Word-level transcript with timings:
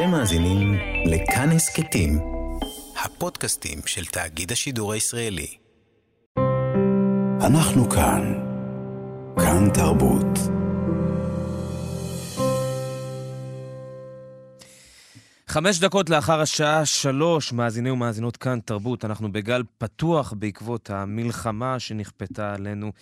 אתם 0.00 0.10
מאזינים 0.10 0.74
לכאן 1.06 1.50
הסכתים, 1.50 2.18
הפודקאסטים 3.04 3.78
של 3.86 4.04
תאגיד 4.04 4.52
השידור 4.52 4.92
הישראלי. 4.92 5.56
אנחנו 7.40 7.90
כאן. 7.90 8.34
כאן 9.36 9.70
תרבות. 9.74 10.59
חמש 15.50 15.78
דקות 15.78 16.10
לאחר 16.10 16.40
השעה 16.40 16.86
שלוש, 16.86 17.52
מאזיני 17.52 17.90
ומאזינות 17.90 18.36
כאן 18.36 18.58
תרבות, 18.64 19.04
אנחנו 19.04 19.32
בגל 19.32 19.62
פתוח 19.78 20.32
בעקבות 20.32 20.90
המלחמה 20.90 21.78
שנכפתה 21.78 22.54
עלינו. 22.54 22.92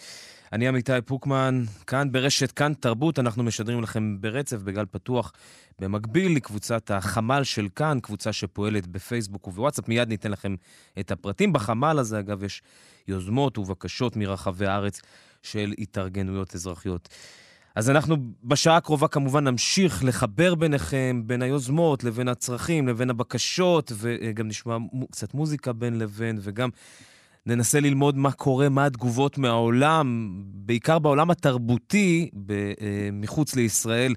אני 0.53 0.69
עמיתי 0.69 0.93
פוקמן, 1.07 1.65
כאן 1.87 2.13
ברשת 2.13 2.53
כאן 2.53 2.73
תרבות, 2.75 3.19
אנחנו 3.19 3.43
משדרים 3.43 3.83
לכם 3.83 4.21
ברצף 4.21 4.57
בגל 4.57 4.85
פתוח, 4.91 5.33
במקביל 5.79 6.37
לקבוצת 6.37 6.91
החמ"ל 6.91 7.45
של 7.45 7.69
כאן, 7.77 7.99
קבוצה 8.03 8.33
שפועלת 8.33 8.87
בפייסבוק 8.87 9.49
ובוואטסאפ. 9.49 9.89
מיד 9.89 10.09
ניתן 10.09 10.31
לכם 10.31 10.55
את 11.01 11.11
הפרטים. 11.11 11.53
בחמ"ל 11.53 11.99
הזה, 11.99 12.19
אגב, 12.19 12.45
יש 12.45 12.63
יוזמות 13.09 13.59
ובקשות 13.59 14.17
מרחבי 14.17 14.67
הארץ 14.67 15.01
של 15.43 15.75
התארגנויות 15.79 16.55
אזרחיות. 16.55 17.09
אז 17.79 17.91
אנחנו 17.91 18.17
בשעה 18.45 18.77
הקרובה 18.77 19.09
כמובן 19.09 19.45
נמשיך 19.45 20.05
לחבר 20.05 20.55
ביניכם, 20.55 21.23
בין 21.27 21.43
היוזמות 21.43 22.05
לבין 22.05 22.29
הצרכים, 22.29 22.89
לבין 22.89 23.11
הבקשות, 23.11 23.93
וגם 23.95 24.49
נשמע 24.49 24.77
קצת 25.11 25.35
מוזיקה 25.35 25.73
בין 25.73 25.99
לבין, 25.99 26.39
וגם 26.41 26.69
ננסה 27.47 27.81
ללמוד 27.81 28.17
מה 28.17 28.33
קורה, 28.33 28.69
מה 28.69 28.87
התגובות 28.87 29.39
מהעולם, 29.39 30.31
בעיקר 30.45 30.99
בעולם 30.99 31.31
התרבותי, 31.31 32.31
אה, 32.51 32.55
מחוץ 33.13 33.57
לישראל, 33.57 34.15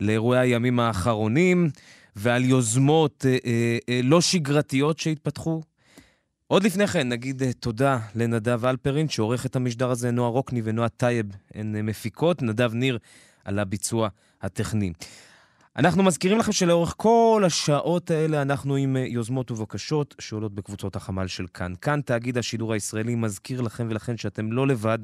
לאירועי 0.00 0.40
הימים 0.40 0.80
האחרונים, 0.80 1.70
ועל 2.16 2.44
יוזמות 2.44 3.26
אה, 3.28 3.38
אה, 3.88 4.00
לא 4.02 4.20
שגרתיות 4.20 4.98
שהתפתחו. 4.98 5.62
עוד 6.50 6.62
לפני 6.62 6.86
כן 6.86 7.08
נגיד 7.08 7.42
תודה 7.60 7.98
לנדב 8.14 8.64
אלפרין, 8.64 9.08
שעורך 9.08 9.46
את 9.46 9.56
המשדר 9.56 9.90
הזה, 9.90 10.10
נועה 10.10 10.30
רוקני 10.30 10.60
ונועה 10.64 10.88
טייב 10.88 11.26
הן 11.54 11.76
מפיקות, 11.80 12.42
נדב 12.42 12.74
ניר 12.74 12.98
על 13.44 13.58
הביצוע 13.58 14.08
הטכני. 14.42 14.92
אנחנו 15.76 16.02
מזכירים 16.02 16.38
לכם 16.38 16.52
שלאורך 16.52 16.94
כל 16.96 17.42
השעות 17.46 18.10
האלה 18.10 18.42
אנחנו 18.42 18.76
עם 18.76 18.96
אה, 18.96 19.04
יוזמות 19.06 19.50
ובקשות 19.50 20.14
שעולות 20.18 20.54
בקבוצות 20.54 20.96
החמ"ל 20.96 21.26
של 21.26 21.46
כאן. 21.54 21.72
כאן 21.80 22.00
תאגיד 22.00 22.38
השידור 22.38 22.72
הישראלי 22.72 23.14
מזכיר 23.14 23.60
לכם 23.60 23.86
ולכן 23.90 24.16
שאתם 24.16 24.52
לא 24.52 24.66
לבד. 24.66 24.98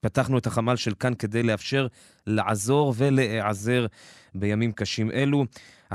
פתחנו 0.00 0.38
את 0.38 0.46
החמ"ל 0.46 0.76
של 0.76 0.94
כאן 0.94 1.14
כדי 1.14 1.42
לאפשר 1.42 1.86
לעזור 2.26 2.94
ולהיעזר 2.96 3.86
בימים 4.34 4.72
קשים 4.72 5.10
אלו. 5.10 5.44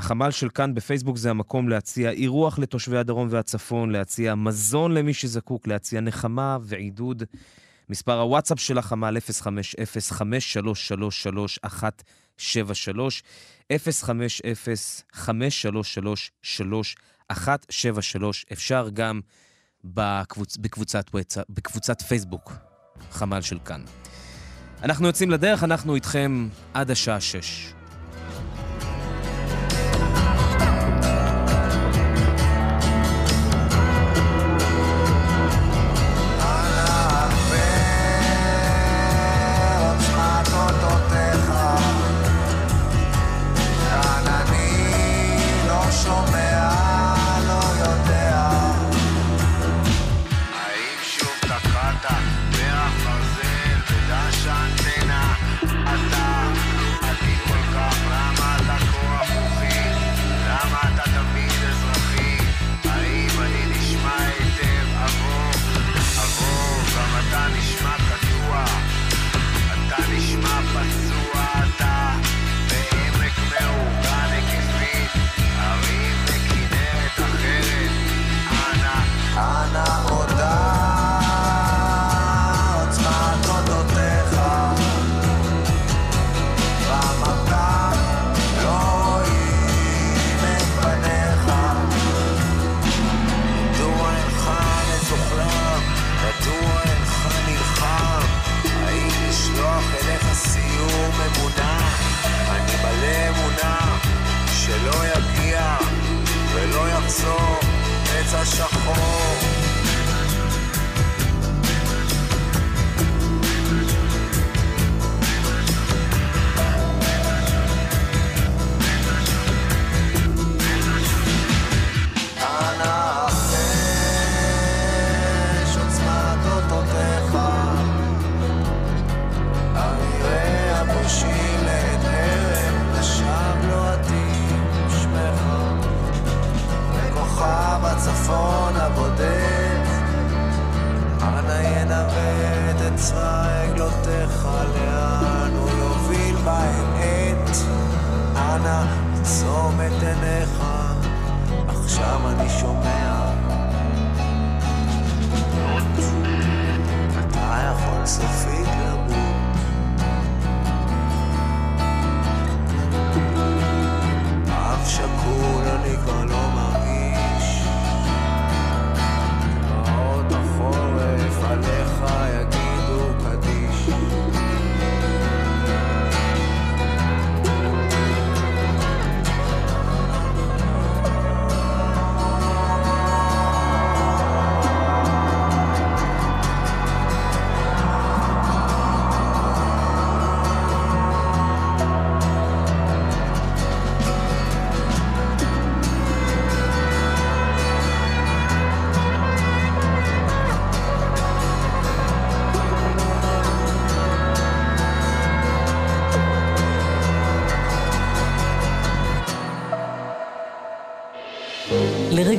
החמ"ל 0.00 0.30
של 0.30 0.48
כאן 0.48 0.74
בפייסבוק 0.74 1.16
זה 1.16 1.30
המקום 1.30 1.68
להציע 1.68 2.10
אירוח 2.10 2.58
לתושבי 2.58 2.98
הדרום 2.98 3.28
והצפון, 3.30 3.90
להציע 3.90 4.34
מזון 4.34 4.94
למי 4.94 5.14
שזקוק, 5.14 5.66
להציע 5.66 6.00
נחמה 6.00 6.58
ועידוד. 6.62 7.22
מספר 7.88 8.20
הוואטסאפ 8.20 8.60
של 8.60 8.78
החמ"ל 8.78 9.16
050-5333-173, 12.36 12.40
050-533-3173. 13.72 13.74
אפשר 18.52 18.88
גם 18.92 19.20
בקבוצ... 19.84 20.56
בקבוצת, 20.56 21.06
וואטסאפ, 21.14 21.44
בקבוצת 21.48 22.02
פייסבוק, 22.02 22.52
חמ"ל 23.10 23.40
של 23.40 23.58
כאן. 23.64 23.82
אנחנו 24.82 25.06
יוצאים 25.06 25.30
לדרך, 25.30 25.64
אנחנו 25.64 25.94
איתכם 25.94 26.48
עד 26.74 26.90
השעה 26.90 27.20
6. 27.20 27.79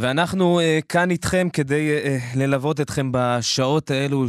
ואנחנו 0.00 0.60
uh, 0.60 0.86
כאן 0.88 1.10
איתכם 1.10 1.48
כדי 1.52 1.98
uh, 2.02 2.38
ללוות 2.38 2.80
אתכם 2.80 3.10
בשעות 3.12 3.90
האלו, 3.90 4.26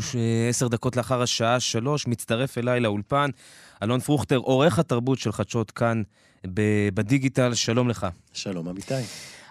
עשר 0.49 0.67
דקות 0.67 0.97
לאחר 0.97 1.21
השעה 1.21 1.59
שלוש, 1.59 2.07
מצטרף 2.07 2.57
אליי 2.57 2.79
לאולפן, 2.79 3.29
אלון 3.83 3.99
פרוכטר, 3.99 4.37
עורך 4.37 4.79
התרבות 4.79 5.19
של 5.19 5.31
חדשות 5.31 5.71
כאן 5.71 6.01
בדיגיטל, 6.93 7.53
שלום 7.53 7.89
לך. 7.89 8.07
שלום, 8.33 8.67
אמיתי. 8.67 8.93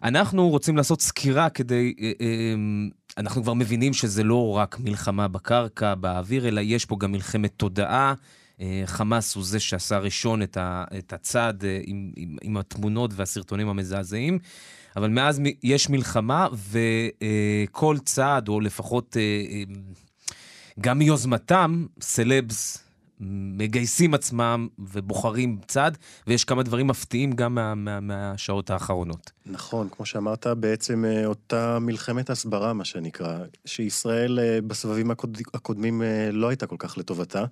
אנחנו 0.03 0.49
רוצים 0.49 0.77
לעשות 0.77 1.03
סקירה 1.03 1.49
כדי... 1.51 1.95
Uh, 1.97 2.01
uh, 2.01 3.19
אנחנו 3.19 3.43
כבר 3.43 3.55
מבינים 3.55 3.93
שזה 3.93 4.25
לא 4.25 4.57
רק 4.57 4.77
מלחמה 4.81 5.29
בקרקע, 5.29 5.95
באוויר, 5.95 6.49
אלא 6.49 6.61
יש 6.61 6.85
פה 6.85 6.97
גם 7.01 7.13
מלחמת 7.13 7.53
תודעה. 7.57 8.15
חמאס 8.85 9.35
הוא 9.35 9.45
זה 9.45 9.61
שעשה 9.61 9.99
ראשון 9.99 10.43
את 10.99 11.13
הצעד 11.13 11.65
עם, 11.87 12.11
עם, 12.17 12.37
עם 12.43 12.57
התמונות 12.57 13.11
והסרטונים 13.15 13.69
המזעזעים. 13.69 14.39
אבל 14.97 15.11
מאז 15.11 15.41
יש 15.63 15.89
מלחמה, 15.89 16.49
וכל 17.69 17.97
צעד, 18.05 18.49
או 18.49 18.61
לפחות 18.61 19.17
אה, 19.17 19.23
אה, 19.23 19.63
גם 20.81 20.99
מיוזמתם, 20.99 21.87
סלבס 22.01 22.88
מגייסים 23.21 24.15
עצמם 24.15 24.69
ובוחרים 24.79 25.59
צד, 25.67 25.93
ויש 26.27 26.45
כמה 26.45 26.63
דברים 26.63 26.87
מפתיעים 26.87 27.33
גם 27.33 27.55
מה, 27.55 27.75
מה, 27.75 28.01
מהשעות 28.01 28.71
האחרונות. 28.71 29.31
נכון, 29.47 29.89
כמו 29.91 30.07
שאמרת, 30.07 30.47
בעצם 30.47 31.05
אה, 31.05 31.27
אותה 31.27 31.79
מלחמת 31.79 32.31
הסברה, 32.31 32.73
מה 32.73 32.85
שנקרא, 32.85 33.39
שישראל 33.65 34.39
אה, 34.39 34.61
בסבבים 34.67 35.11
הקוד... 35.11 35.39
הקודמים 35.55 36.03
אה, 36.03 36.31
לא 36.33 36.49
הייתה 36.49 36.67
כל 36.67 36.77
כך 36.79 36.99
לטובתה, 36.99 37.45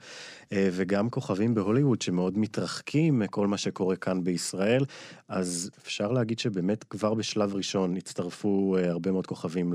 וגם 0.53 1.11
כוכבים 1.11 1.55
בהוליווד 1.55 2.03
שמאוד 2.03 2.39
מתרחקים 2.39 3.19
מכל 3.19 3.47
מה 3.47 3.59
שקורה 3.59 3.97
כאן 3.97 4.25
בישראל, 4.25 4.85
אז 5.29 5.71
אפשר 5.79 6.13
להגיד 6.13 6.39
שבאמת 6.39 6.85
כבר 6.85 7.15
בשלב 7.15 7.55
ראשון 7.55 7.97
הצטרפו 7.97 8.77
הרבה 8.79 9.11
מאוד 9.13 9.27
כוכבים 9.27 9.73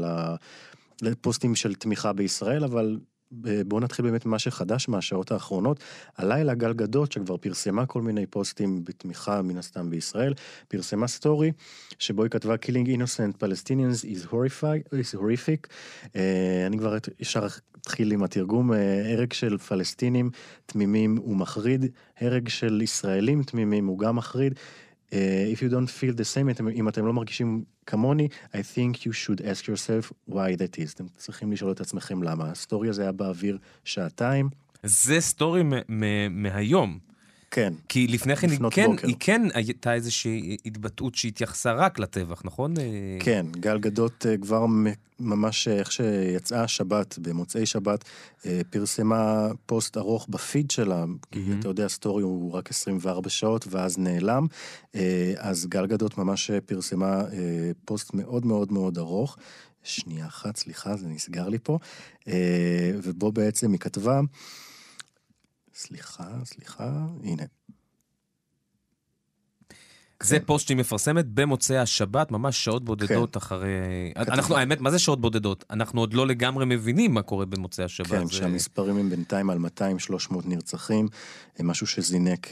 לפוסטים 1.02 1.56
של 1.56 1.76
תמיכה 1.76 2.14
בישראל, 2.14 2.64
אבל 2.64 2.98
בואו 3.32 3.80
נתחיל 3.80 4.06
באמת 4.06 4.26
ממה 4.26 4.40
שחדש 4.40 4.90
מהשעות 4.90 5.32
האחרונות. 5.32 5.80
הלילה 6.18 6.54
גל 6.54 6.74
גדות, 6.74 7.12
שכבר 7.12 7.38
פרסמה 7.38 7.86
כל 7.86 8.02
מיני 8.02 8.26
פוסטים 8.26 8.84
בתמיכה 8.84 9.42
מן 9.42 9.58
הסתם 9.58 9.90
בישראל, 9.90 10.34
פרסמה 10.68 11.08
סטורי, 11.08 11.52
שבו 12.00 12.24
היא 12.24 12.32
כתבה 12.32 12.56
Killing 12.56 12.88
Innocent 12.88 13.44
Palestinians 13.44 14.06
is, 14.06 14.32
horrific, 14.32 14.94
is 14.94 15.16
horrific. 15.16 15.68
אה, 16.04 16.08
אני 16.68 16.78
כבר 16.78 16.98
ישר 17.20 17.48
אתחיל 17.82 18.12
עם 18.12 18.24
התרגום, 18.24 18.72
אה, 18.72 18.76
הרג 19.06 19.34
של 19.34 19.58
פלסטינים 19.58 20.30
תמימים 20.66 21.18
הוא 21.18 21.38
מחריד, 21.38 21.86
הרג 22.20 22.50
של 22.50 22.82
ישראלים 22.82 23.44
תמימים 23.44 23.88
הוא 23.88 24.00
גם 24.00 24.16
מחריד. 24.16 24.54
אה, 25.12 25.54
if 25.54 25.62
you 25.62 25.70
don't 25.70 25.90
feel 25.90 26.14
the 26.14 26.26
same, 26.36 26.70
אם 26.76 26.88
אתם 26.88 27.06
לא 27.06 27.14
מרגישים 27.14 27.64
כמוני, 27.86 28.28
I 28.54 28.58
think 28.58 28.98
you 29.06 29.12
should 29.12 29.42
ask 29.42 29.68
yourself 29.68 30.12
why 30.30 30.56
that 30.58 30.78
is. 30.78 30.94
אתם 30.96 31.06
צריכים 31.18 31.52
לשאול 31.52 31.72
את 31.72 31.82
עצמכם 31.82 32.24
למה. 32.24 32.52
הסטורי 32.52 32.90
הזה 32.90 33.02
היה 33.02 33.12
באוויר 33.12 33.58
שעתיים. 33.84 34.50
זה 34.84 35.20
סטורי 35.20 35.64
מהיום. 36.30 37.00
כן. 37.52 37.74
כי 37.90 38.08
לפני 38.08 38.36
כן, 38.36 38.50
היא 38.50 38.60
כן, 38.72 38.92
היא 39.04 39.16
כן 39.20 39.42
הייתה 39.54 39.94
איזושהי 39.94 40.58
התבטאות 40.66 41.16
שהתייחסה 41.16 41.74
רק 41.74 42.00
לטבח, 42.00 42.42
נכון? 42.46 42.74
כן, 43.20 43.46
גל 43.52 43.80
גדות 43.80 44.26
אה, 44.26 44.38
כבר 44.38 44.66
ממש 45.20 45.68
אה, 45.68 45.74
איך 45.74 45.92
שיצאה 45.92 46.64
השבת, 46.64 47.18
במוצאי 47.18 47.66
שבת, 47.66 48.04
אה, 48.46 48.62
פרסמה 48.70 49.48
פוסט 49.66 49.98
ארוך 49.98 50.28
בפיד 50.30 50.72
שלה, 50.72 51.04
מ-המ. 51.04 51.28
כי 51.32 51.40
אתה 51.60 51.68
יודע, 51.68 51.88
סטורי 51.88 52.24
הוא 52.24 52.54
רק 52.54 52.70
24 52.70 53.30
שעות 53.30 53.68
ואז 53.70 53.98
נעלם, 53.98 54.48
אז 55.38 55.66
גל 55.66 55.86
גדות 55.86 56.18
ממש 56.18 56.52
פרסמה 56.66 57.22
פוסט 57.86 58.14
מאוד 58.14 58.46
מאוד 58.46 58.72
מאוד 58.72 58.98
ארוך. 58.98 59.38
שנייה 59.84 60.28
אחת, 60.28 60.58
סליחה, 60.58 60.96
זה 60.98 61.08
נסגר 61.08 61.50
לי 61.50 61.58
פה, 61.64 61.80
ובו 63.04 63.32
בעצם 63.32 63.72
היא 63.72 63.80
כתבה, 63.80 64.22
סליחה, 65.82 66.28
סליחה, 66.46 67.06
הנה. 67.24 67.44
זה 70.24 70.40
כן. 70.40 70.46
פוסט 70.46 70.68
שהיא 70.68 70.78
מפרסמת 70.78 71.26
במוצאי 71.26 71.78
השבת, 71.78 72.32
ממש 72.32 72.66
שעות 72.66 72.86
בודדות 72.86 73.34
כן. 73.34 73.38
אחרי... 73.38 73.70
אנחנו, 74.16 74.58
האמת, 74.58 74.82
מה 74.82 74.92
זה 74.92 75.00
שעות 75.00 75.22
בודדות? 75.22 75.66
אנחנו 75.70 76.02
עוד 76.02 76.14
לא 76.14 76.28
לגמרי 76.28 76.66
מבינים 76.66 77.14
מה 77.14 77.22
קורה 77.22 77.46
במוצאי 77.46 77.86
השבת. 77.86 78.08
כן, 78.08 78.26
זה... 78.26 78.34
שהמספרים 78.34 78.98
הם 78.98 79.10
בינתיים 79.10 79.50
על 79.50 79.58
200-300 79.58 80.34
נרצחים, 80.46 81.08
משהו 81.60 81.88
שזינק... 81.88 82.48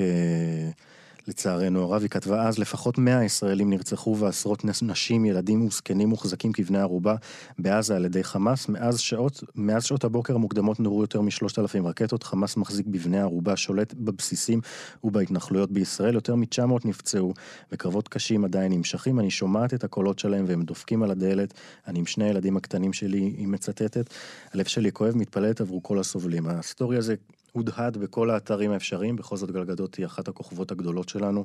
לצערנו 1.28 1.84
הרב, 1.84 2.02
היא 2.02 2.10
כתבה 2.10 2.48
אז, 2.48 2.60
לפחות 2.60 2.98
100 2.98 3.24
ישראלים 3.24 3.70
נרצחו 3.70 4.18
ועשרות 4.18 4.66
נשים, 4.84 5.26
ילדים 5.26 5.66
וזקנים 5.68 6.10
מוחזקים 6.10 6.52
כבני 6.54 6.80
ערובה 6.80 7.16
בעזה 7.60 7.96
על 7.96 8.06
ידי 8.06 8.24
חמאס. 8.24 8.70
מאז 8.70 9.00
שעות, 9.00 9.44
מאז 9.56 9.84
שעות 9.84 10.04
הבוקר 10.04 10.36
המוקדמות 10.36 10.80
נורו 10.80 11.02
יותר 11.02 11.22
משלושת 11.22 11.60
אלפים 11.60 11.88
רקטות, 11.88 12.24
חמאס 12.24 12.58
מחזיק 12.58 12.88
בבני 12.88 13.20
ערובה, 13.20 13.56
שולט 13.58 13.94
בבסיסים 13.94 14.62
ובהתנחלויות 15.04 15.72
בישראל. 15.72 16.14
יותר 16.14 16.36
מ-900 16.36 16.80
נפצעו, 16.86 17.34
וקרבות 17.72 18.08
קשים 18.08 18.46
עדיין 18.46 18.72
נמשכים. 18.72 19.20
אני 19.20 19.32
שומעת 19.32 19.74
את 19.74 19.84
הקולות 19.84 20.20
שלהם 20.20 20.46
והם 20.48 20.62
דופקים 20.62 21.04
על 21.04 21.12
הדלת. 21.12 21.54
אני 21.88 22.00
עם 22.00 22.06
שני 22.06 22.26
הילדים 22.26 22.58
הקטנים 22.58 22.94
שלי, 22.94 23.34
היא 23.38 23.48
מצטטת. 23.48 24.14
הלב 24.54 24.66
שלי 24.66 24.92
כואב, 24.92 25.18
מתפללת 25.18 25.62
עבור 25.62 25.84
כל 25.84 26.00
הסובלים. 26.00 26.48
הסטורי 26.48 26.98
הזה 26.98 27.16
הודהד 27.60 27.98
בכל 27.98 28.30
האתרים 28.30 28.72
האפשריים, 28.72 29.16
בכל 29.16 29.38
זאת 29.38 29.52
גל 29.52 29.66
גדות 29.66 29.96
היא 29.96 30.06
אחת 30.06 30.28
הכוכבות 30.28 30.72
הגדולות 30.72 31.10
שלנו 31.10 31.44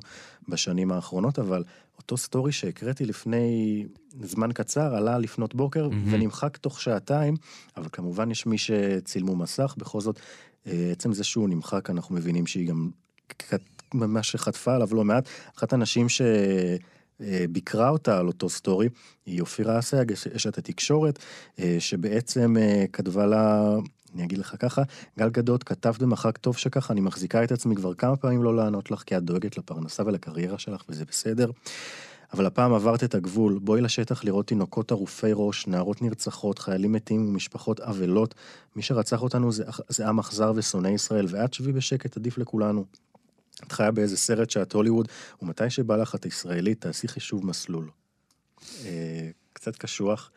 בשנים 0.49 0.91
האחרונות, 0.91 1.39
אבל 1.39 1.63
אותו 1.97 2.17
סטורי 2.17 2.51
שהקראתי 2.51 3.05
לפני 3.05 3.85
זמן 4.21 4.51
קצר, 4.51 4.95
עלה 4.95 5.17
לפנות 5.17 5.55
בוקר 5.55 5.89
מ-המ. 5.89 6.11
ונמחק 6.11 6.57
תוך 6.57 6.81
שעתיים, 6.81 7.35
אבל 7.77 7.87
כמובן 7.91 8.31
יש 8.31 8.45
מי 8.45 8.57
שצילמו 8.57 9.35
מסך, 9.35 9.75
בכל 9.77 10.01
זאת, 10.01 10.19
אה, 10.67 10.89
עצם 10.91 11.13
זה 11.13 11.23
שהוא 11.23 11.49
נמחק, 11.49 11.89
אנחנו 11.89 12.15
מבינים 12.15 12.47
שהיא 12.47 12.67
גם 12.67 12.89
ממש 13.93 14.35
חטפה 14.35 14.75
עליו 14.75 14.87
לא 14.91 15.03
מעט. 15.03 15.27
אחת 15.57 15.73
הנשים 15.73 16.09
ש... 16.09 16.21
אה, 17.21 17.45
ביקרה 17.49 17.89
אותה 17.89 18.19
על 18.19 18.27
אותו 18.27 18.49
סטורי, 18.49 18.89
היא 19.25 19.41
אופירה 19.41 19.79
אסייג, 19.79 20.11
אשת 20.11 20.57
התקשורת, 20.57 21.19
אה, 21.59 21.75
שבעצם 21.79 22.55
כתבה 22.93 23.25
לה 23.25 23.75
אני 24.15 24.23
אגיד 24.23 24.37
לך 24.37 24.55
ככה, 24.59 24.81
גל 25.19 25.29
גדות, 25.29 25.63
כתבת 25.63 25.99
במחק 25.99 26.37
טוב 26.37 26.57
שככה, 26.57 26.93
אני 26.93 27.01
מחזיקה 27.01 27.43
את 27.43 27.51
עצמי 27.51 27.75
כבר 27.75 27.93
כמה 27.93 28.15
פעמים 28.15 28.43
לא 28.43 28.55
לענות 28.55 28.91
לך, 28.91 29.03
כי 29.05 29.17
את 29.17 29.23
דואגת 29.23 29.57
לפרנסה 29.57 30.03
ולקריירה 30.05 30.59
שלך, 30.59 30.83
וזה 30.89 31.05
בסדר. 31.05 31.51
אבל 32.33 32.45
הפעם 32.45 32.73
עברת 32.73 33.03
את 33.03 33.15
הגבול, 33.15 33.59
בואי 33.59 33.81
לשטח 33.81 34.23
לראות 34.23 34.47
תינוקות 34.47 34.91
ערופי 34.91 35.31
ראש, 35.33 35.67
נערות 35.67 36.01
נרצחות, 36.01 36.59
חיילים 36.59 36.91
מתים 36.91 37.27
ומשפחות 37.27 37.79
אבלות. 37.79 38.35
מי 38.75 38.81
שרצח 38.81 39.21
אותנו 39.21 39.51
זה, 39.51 39.63
זה 39.87 40.07
עם 40.07 40.19
אכזר 40.19 40.51
ושונא 40.55 40.87
ישראל, 40.87 41.25
ואת 41.29 41.53
שבי 41.53 41.71
בשקט, 41.71 42.17
עדיף 42.17 42.37
לכולנו. 42.37 42.85
את 43.63 43.71
חיה 43.71 43.91
באיזה 43.91 44.17
סרט 44.17 44.49
שאת 44.49 44.73
הוליווד, 44.73 45.07
ומתי 45.41 45.69
שבא 45.69 45.97
לך 45.97 46.15
את 46.15 46.25
ישראלית, 46.25 46.81
תעשי 46.81 47.07
חישוב 47.07 47.45
מסלול. 47.45 47.89
אה, 48.85 49.29
קצת 49.53 49.75
קשוח. 49.75 50.31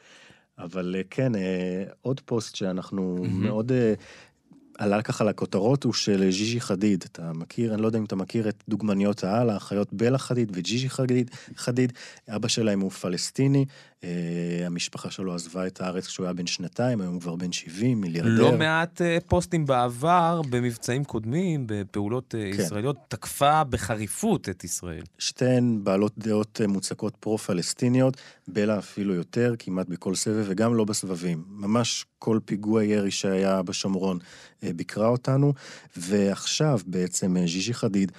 אבל 0.59 0.95
אה, 0.99 1.03
כן, 1.11 1.35
אה, 1.35 1.85
עוד 2.03 2.21
פוסט 2.21 2.57
שאנחנו. 2.57 3.25
מאוד 3.31 3.73
אה, 4.80 4.85
עלה 4.85 5.02
ככה 5.02 5.25
לכותרות 5.25 5.85
הוא 5.85 5.92
של 5.92 6.30
ז'יז'י 6.30 6.61
חדיד. 6.61 7.04
אתה 7.12 7.32
מכיר, 7.32 7.75
אני 7.75 7.82
לא 7.82 7.87
יודע 7.87 7.99
אם 7.99 8.04
אתה 8.04 8.16
מכיר 8.16 8.49
את 8.49 8.62
דוגמניות 8.68 9.25
העל, 9.25 9.50
האחיות 9.50 9.92
בלה 9.92 10.18
חדיד 10.18 10.52
וג'יז'י 10.54 10.90
חדיד, 10.90 11.30
חדיד. 11.56 11.92
אבא 12.28 12.49
שלהם 12.49 12.80
הוא 12.80 12.90
פלסטיני, 12.90 13.64
אה, 14.04 14.66
המשפחה 14.66 15.11
שלו 15.11 15.35
עזבה 15.35 15.66
את 15.66 15.80
הארץ 15.80 16.06
כשהוא 16.06 16.26
היה 16.26 16.32
בן 16.32 16.47
שנתיים, 16.47 17.00
היום 17.00 17.14
הוא 17.14 17.20
כבר 17.20 17.37
בן 17.37 17.52
70, 17.52 18.00
מיליארדר. 18.00 18.30
לא 18.30 18.58
מעט 18.58 19.02
אה, 19.02 19.18
פוסטים 19.26 19.66
בעבר, 19.66 20.42
במבצעים 20.50 21.04
קודמים, 21.04 21.64
בפעולות 21.66 22.35
אה, 22.35 22.50
כן. 22.52 22.62
ישראליות, 22.62 22.97
תקפה 23.08 23.64
בחריפות 23.64 24.49
את 24.49 24.64
ישראל. 24.64 25.02
שתיהן 25.18 25.85
בעלות 25.85 26.12
דעות 26.18 26.61
מוצקות 26.68 27.16
פרו-פלסטיניות, 27.16 28.16
בלה 28.49 28.78
אפילו 28.78 29.14
יותר, 29.14 29.54
כמעט 29.58 29.88
בכל 29.88 30.14
סבב, 30.14 30.44
וגם 30.49 30.75
לא 30.75 30.85
בסבבים. 30.85 31.44
ממש 31.49 32.04
כל 32.18 32.38
פיגוע 32.44 32.85
ירי 32.85 33.11
שהיה 33.11 33.62
בשומרון 33.62 34.18
ביקרה 34.72 35.08
אותנו, 35.08 35.52
ועכשיו 35.96 36.80
בעצם 36.87 37.37
ז'יז'י 37.46 37.75
חדיד 37.75 38.12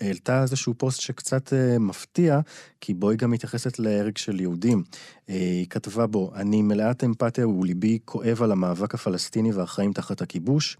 העלתה 0.00 0.42
איזשהו 0.42 0.74
פוסט 0.76 1.00
שקצת 1.00 1.52
מפתיע, 1.80 2.40
כי 2.80 2.94
בו 2.94 3.10
היא 3.10 3.18
גם 3.18 3.30
מתייחסת 3.30 3.78
להרג 3.78 4.16
של 4.16 4.40
יהודים. 4.40 4.82
היא 5.28 5.66
כתבה 5.70 6.06
בו, 6.06 6.32
אני 6.34 6.62
מלאת 6.62 7.04
אמפתיה 7.04 7.48
וליבי 7.48 7.98
כואב 8.04 8.42
על 8.42 8.52
המאבק 8.52 8.94
הפלסטיני 8.94 9.52
והחיים 9.52 9.92
תחת 9.92 10.22
הכיבוש. 10.22 10.76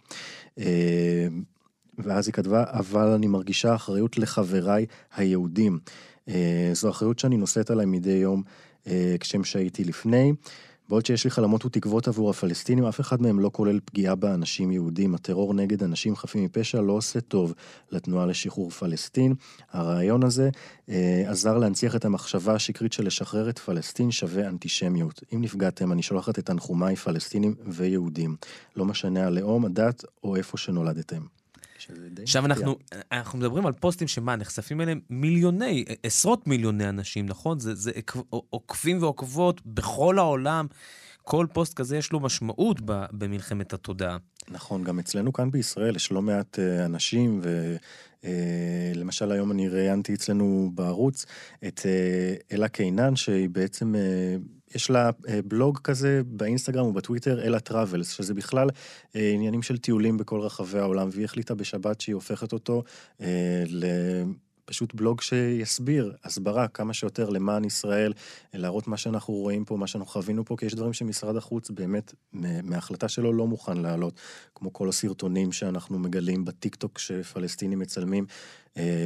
ואז 1.99 2.27
היא 2.27 2.33
כתבה, 2.33 2.65
אבל 2.69 3.07
אני 3.07 3.27
מרגישה 3.27 3.75
אחריות 3.75 4.19
לחבריי 4.19 4.87
היהודים. 5.17 5.79
זו 6.73 6.91
אחריות 6.91 7.19
שאני 7.19 7.37
נושאת 7.37 7.71
עליי 7.71 7.87
מדי 7.87 8.11
יום 8.11 8.43
כשם 9.21 9.45
שהייתי 9.45 9.85
לפני. 9.85 10.33
בעוד 10.89 11.07
שיש 11.07 11.25
לי 11.25 11.31
חלומות 11.31 11.65
ותקוות 11.65 12.09
עבור 12.09 12.31
הפלסטינים, 12.31 12.85
אף 12.85 13.01
אחד 13.01 13.23
מהם 13.23 13.41
לא 13.41 13.51
כולל 13.53 13.81
פגיעה 13.85 14.15
באנשים 14.15 14.73
יהודים. 14.73 15.15
הטרור 15.15 15.55
נגד 15.55 15.83
אנשים 15.83 16.17
חפים 16.17 16.45
מפשע 16.45 16.81
לא 16.81 16.93
עושה 16.93 17.21
טוב 17.21 17.55
לתנועה 17.91 18.27
לשחרור 18.27 18.71
פלסטין. 18.71 19.35
הרעיון 19.73 20.25
הזה 20.25 20.51
אה, 20.89 21.25
עזר 21.27 21.59
להנציח 21.59 21.97
את 21.97 22.05
המחשבה 22.05 22.55
השקרית 22.55 22.93
של 22.93 23.07
לשחרר 23.07 23.51
את 23.51 23.59
פלסטין 23.59 24.11
שווה 24.11 24.49
אנטישמיות. 24.49 25.21
אם 25.35 25.43
נפגעתם, 25.43 25.93
אני 25.93 26.03
שולחת 26.03 26.39
את 26.39 26.47
תנחומיי 26.47 26.97
פלסטינים 26.97 27.55
ויהודים. 27.67 28.37
לא 28.77 28.85
משנה 28.85 29.27
הלאום, 29.27 29.65
הדת 29.65 30.05
או 30.25 30.37
איפה 30.37 30.59
שנולדתם. 30.59 31.44
עכשיו 32.23 32.47
אנחנו, 32.47 32.77
אנחנו 33.13 33.39
מדברים 33.39 33.67
על 33.67 33.73
פוסטים 33.73 34.09
שמה, 34.09 34.37
נחשפים 34.37 34.81
אליהם 34.81 35.01
מיליוני, 35.11 35.85
עשרות 36.03 36.47
מיליוני 36.47 36.89
אנשים, 36.89 37.27
נכון? 37.27 37.59
זה, 37.59 37.75
זה 37.75 37.91
עוקבים 38.51 39.03
ועוקבות 39.03 39.67
בכל 39.67 40.19
העולם. 40.19 40.67
כל 41.25 41.47
פוסט 41.53 41.75
כזה 41.75 41.97
יש 41.97 42.13
לו 42.13 42.21
משמעות 42.21 42.81
במלחמת 43.13 43.73
התודעה. 43.73 44.17
נכון, 44.51 44.85
גם 44.85 44.99
אצלנו 44.99 45.33
כאן 45.33 45.51
בישראל 45.51 45.97
יש 45.97 46.13
לא 46.13 46.23
מעט 46.23 46.59
אה, 46.59 46.85
אנשים, 46.85 47.41
ולמשל 48.25 49.31
אה, 49.31 49.35
היום 49.35 49.53
אני 49.53 49.69
ראיינתי 49.69 50.15
אצלנו 50.15 50.71
בערוץ 50.75 51.27
את 51.67 51.81
אה, 51.87 52.35
אלה 52.53 52.69
קינן, 52.69 53.17
שהיא 53.17 53.49
בעצם 53.49 53.95
יש 54.75 54.91
לה 54.91 55.11
אה, 55.29 55.41
בלוג 55.45 55.79
כזה 55.79 56.23
באינסטגרם 56.27 56.87
ובטוויטר, 56.87 57.43
אלה 57.43 57.61
טראבלס, 57.61 58.11
שזה 58.11 58.35
בכלל 58.35 58.69
אה, 59.17 59.31
עניינים 59.35 59.63
של 59.63 59.79
טיולים 59.79 60.17
בכל 60.17 60.41
רחבי 60.41 60.79
העולם, 60.79 61.09
והיא 61.13 61.25
החליטה 61.25 61.55
בשבת 61.55 62.01
שהיא 62.01 62.15
הופכת 62.15 62.53
אותו 62.53 62.83
אה, 63.21 63.63
לפשוט 63.67 64.95
בלוג 64.95 65.21
שיסביר, 65.21 66.13
הסברה 66.25 66.69
כמה 66.69 66.95
שיותר 66.95 67.29
למען 67.29 67.65
ישראל, 67.65 68.13
להראות 68.55 68.89
מה 68.89 68.97
שאנחנו 68.97 69.35
רואים 69.35 69.65
פה, 69.65 69.77
מה 69.77 69.87
שאנחנו 69.87 70.11
חווינו 70.13 70.45
פה, 70.45 70.57
כי 70.59 70.67
יש 70.67 70.75
דברים 70.75 70.93
שמשרד 70.93 71.37
החוץ 71.37 71.71
באמת, 71.71 72.15
מההחלטה 72.63 73.09
שלו 73.09 73.33
לא 73.33 73.47
מוכן 73.47 73.77
להעלות, 73.77 74.15
כמו 74.55 74.73
כל 74.73 74.89
הסרטונים 74.89 75.53
שאנחנו 75.53 75.99
מגלים 75.99 76.45
בטיקטוק 76.45 76.99
שפלסטינים 76.99 77.79
מצלמים. 77.79 78.27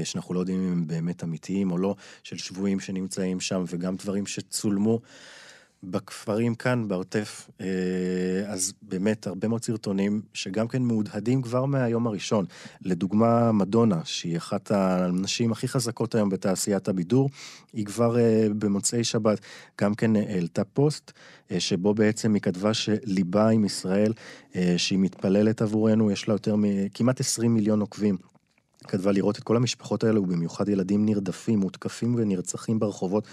שאנחנו 0.05 0.35
לא 0.35 0.41
יודעים 0.41 0.63
אם 0.63 0.73
הם 0.73 0.87
באמת 0.87 1.25
אמיתיים 1.25 1.71
או 1.71 1.79
לא, 1.79 1.95
של 2.23 2.39
שבויים 2.39 2.81
שנמצאים 2.81 3.41
שם, 3.41 3.65
וגם 3.69 3.97
דברים 3.97 4.27
שצולמו. 4.27 5.01
בכפרים 5.83 6.55
כאן, 6.55 6.89
בעוטף, 6.89 7.51
אה, 7.61 7.67
אז 8.47 8.73
באמת 8.83 9.27
הרבה 9.27 9.49
מאוד 9.49 9.65
סרטונים 9.65 10.23
שגם 10.35 10.69
כן 10.69 10.83
מהודהדים 10.83 11.43
כבר 11.43 11.65
מהיום 11.65 12.07
הראשון. 12.07 12.45
לדוגמה, 12.83 13.53
מדונה, 13.53 14.01
שהיא 14.05 14.37
אחת 14.37 14.71
הנשים 14.71 15.53
הכי 15.53 15.69
חזקות 15.69 16.15
היום 16.15 16.29
בתעשיית 16.29 16.89
הבידור, 16.89 17.31
היא 17.73 17.87
כבר 17.87 18.19
אה, 18.19 18.47
במוצאי 18.59 19.05
שבת 19.05 19.41
גם 19.81 19.95
כן 19.95 20.17
העלתה 20.17 20.65
פוסט, 20.65 21.13
אה, 21.51 21.61
שבו 21.61 21.95
בעצם 21.95 22.35
היא 22.35 22.43
כתבה 22.43 22.75
שליבה 22.75 23.49
עם 23.49 23.65
ישראל, 23.65 24.13
שהיא 24.77 24.99
מתפללת 24.99 25.63
עבורנו, 25.63 26.11
יש 26.11 26.29
לה 26.29 26.35
יותר 26.35 26.55
מכמעט 26.59 27.21
20 27.21 27.55
מיליון 27.55 27.81
עוקבים. 27.81 28.17
כתבה 28.89 29.13
לראות 29.13 29.39
את 29.39 29.43
כל 29.43 29.57
המשפחות 29.57 30.05
האלה, 30.05 30.21
ובמיוחד 30.21 30.69
ילדים 30.69 31.07
נרדפים, 31.07 31.59
מותקפים 31.59 32.15
ונרצחים 32.19 32.79
ברחובות. 32.79 33.25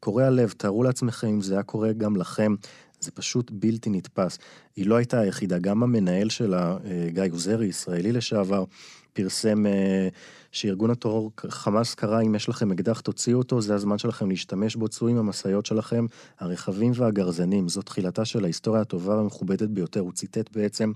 קורע 0.00 0.30
לב, 0.30 0.54
תארו 0.56 0.82
לעצמכם 0.82 1.26
אם 1.28 1.40
זה 1.40 1.54
היה 1.54 1.62
קורה 1.62 1.92
גם 1.92 2.16
לכם. 2.16 2.54
זה 3.00 3.10
פשוט 3.10 3.50
בלתי 3.54 3.90
נתפס. 3.90 4.38
היא 4.76 4.86
לא 4.86 4.96
הייתה 4.96 5.20
היחידה, 5.20 5.58
גם 5.58 5.82
המנהל 5.82 6.28
שלה, 6.28 6.76
אה, 6.84 7.08
גיא 7.10 7.24
עוזרי, 7.32 7.66
ישראלי 7.66 8.12
לשעבר, 8.12 8.64
פרסם 9.12 9.66
אה, 9.66 10.08
שארגון 10.52 10.90
הטרור 10.90 11.32
חמאס 11.48 11.94
קרא, 11.94 12.22
אם 12.22 12.34
יש 12.34 12.48
לכם 12.48 12.72
אקדח 12.72 13.00
תוציאו 13.00 13.38
אותו, 13.38 13.60
זה 13.60 13.74
הזמן 13.74 13.98
שלכם 13.98 14.30
להשתמש 14.30 14.76
בו, 14.76 14.88
צאו 14.88 15.08
עם 15.08 15.16
המשאיות 15.16 15.66
שלכם, 15.66 16.06
הרכבים 16.38 16.92
והגרזנים. 16.94 17.68
זו 17.68 17.82
תחילתה 17.82 18.24
של 18.24 18.44
ההיסטוריה 18.44 18.82
הטובה 18.82 19.16
והמכובדת 19.16 19.68
ביותר. 19.68 20.00
הוא 20.00 20.12
ציטט 20.12 20.56
בעצם 20.56 20.92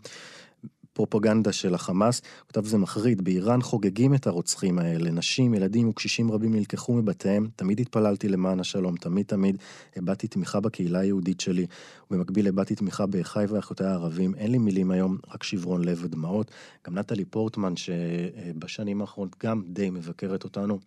פרופגנדה 0.93 1.53
של 1.53 1.75
החמאס, 1.75 2.23
כתב 2.49 2.65
זה 2.65 2.79
מחריד, 2.79 3.25
באיראן 3.25 3.63
חוגגים 3.63 4.15
את 4.15 4.27
הרוצחים 4.27 4.79
האלה, 4.79 5.11
נשים, 5.11 5.55
ילדים 5.55 5.89
וקשישים 5.89 6.33
רבים 6.33 6.55
נלקחו 6.55 6.95
מבתיהם, 6.95 7.49
תמיד 7.57 7.81
התפללתי 7.81 8.29
למען 8.29 8.61
השלום, 8.61 8.97
תמיד 8.97 9.27
תמיד 9.27 9.57
הבעתי 9.97 10.29
תמיכה 10.29 10.61
בקהילה 10.61 10.99
היהודית 10.99 11.41
שלי, 11.41 11.67
ובמקביל 12.11 12.49
הבעתי 12.49 12.75
תמיכה 12.75 13.07
באחיי 13.07 13.47
ואחיותיי 13.47 13.87
הערבים, 13.87 14.35
אין 14.35 14.51
לי 14.51 14.59
מילים 14.59 14.91
היום, 14.91 15.19
רק 15.35 15.43
שברון 15.43 15.85
לב 15.85 16.01
ודמעות. 16.05 16.51
גם 16.87 16.99
נטלי 16.99 17.25
פורטמן, 17.25 17.77
שבשנים 17.77 19.01
האחרונות 19.01 19.37
גם 19.45 19.63
די 19.67 19.91
מבקרת 19.91 20.45
אותנו, 20.45 20.79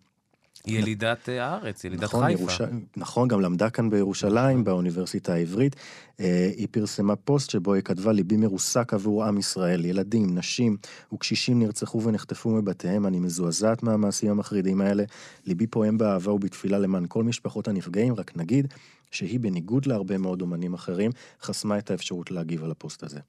ילידת 0.66 1.28
אה, 1.28 1.46
הארץ, 1.46 1.84
ילידת 1.84 2.02
נכון, 2.02 2.26
חיפה. 2.26 2.40
ירוש... 2.40 2.60
נכון, 2.96 3.28
גם 3.28 3.40
למדה 3.40 3.70
כאן 3.70 3.90
בירושלים, 3.90 4.64
באוניברסיטה 4.64 5.34
העברית. 5.34 5.76
אה, 6.20 6.50
היא 6.56 6.68
פרסמה 6.70 7.16
פוסט 7.16 7.50
שבו 7.50 7.74
היא 7.74 7.82
כתבה, 7.82 8.12
ליבי 8.12 8.36
מרוסק 8.36 8.94
עבור 8.94 9.24
עם 9.24 9.38
ישראל, 9.38 9.84
ילדים, 9.84 10.38
נשים 10.38 10.76
וקשישים 11.12 11.58
נרצחו 11.58 12.02
ונחטפו 12.02 12.50
מבתיהם, 12.50 13.06
אני 13.06 13.20
מזועזעת 13.20 13.82
מהמעשים 13.82 14.30
המחרידים 14.30 14.80
האלה. 14.80 15.04
ליבי 15.46 15.66
פועם 15.66 15.98
באהבה 15.98 16.32
ובתפילה 16.32 16.78
למען 16.78 17.04
כל 17.08 17.24
משפחות 17.24 17.68
הנפגעים, 17.68 18.14
רק 18.14 18.36
נגיד 18.36 18.74
שהיא, 19.10 19.40
בניגוד 19.40 19.86
להרבה 19.86 20.18
מאוד 20.18 20.42
אומנים 20.42 20.74
אחרים, 20.74 21.10
חסמה 21.42 21.78
את 21.78 21.90
האפשרות 21.90 22.30
להגיב 22.30 22.64
על 22.64 22.70
הפוסט 22.70 23.02
הזה. 23.02 23.20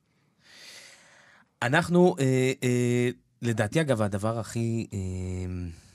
אנחנו, 1.62 2.15
אה, 2.19 2.51
אה, 2.63 3.10
לדעתי, 3.41 3.81
אגב, 3.81 4.01
הדבר 4.01 4.39
הכי... 4.39 4.88
אה... 4.93 5.87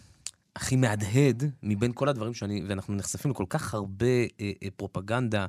הכי 0.57 0.77
מהדהד 0.77 1.43
מבין 1.63 1.93
כל 1.95 2.09
הדברים 2.09 2.35
שאני, 2.35 2.63
ואנחנו 2.69 2.95
נחשפים 2.95 3.31
לכל 3.31 3.45
כך 3.49 3.75
הרבה 3.75 4.07
אה, 4.07 4.53
אה, 4.63 4.69
פרופגנדה 4.77 5.47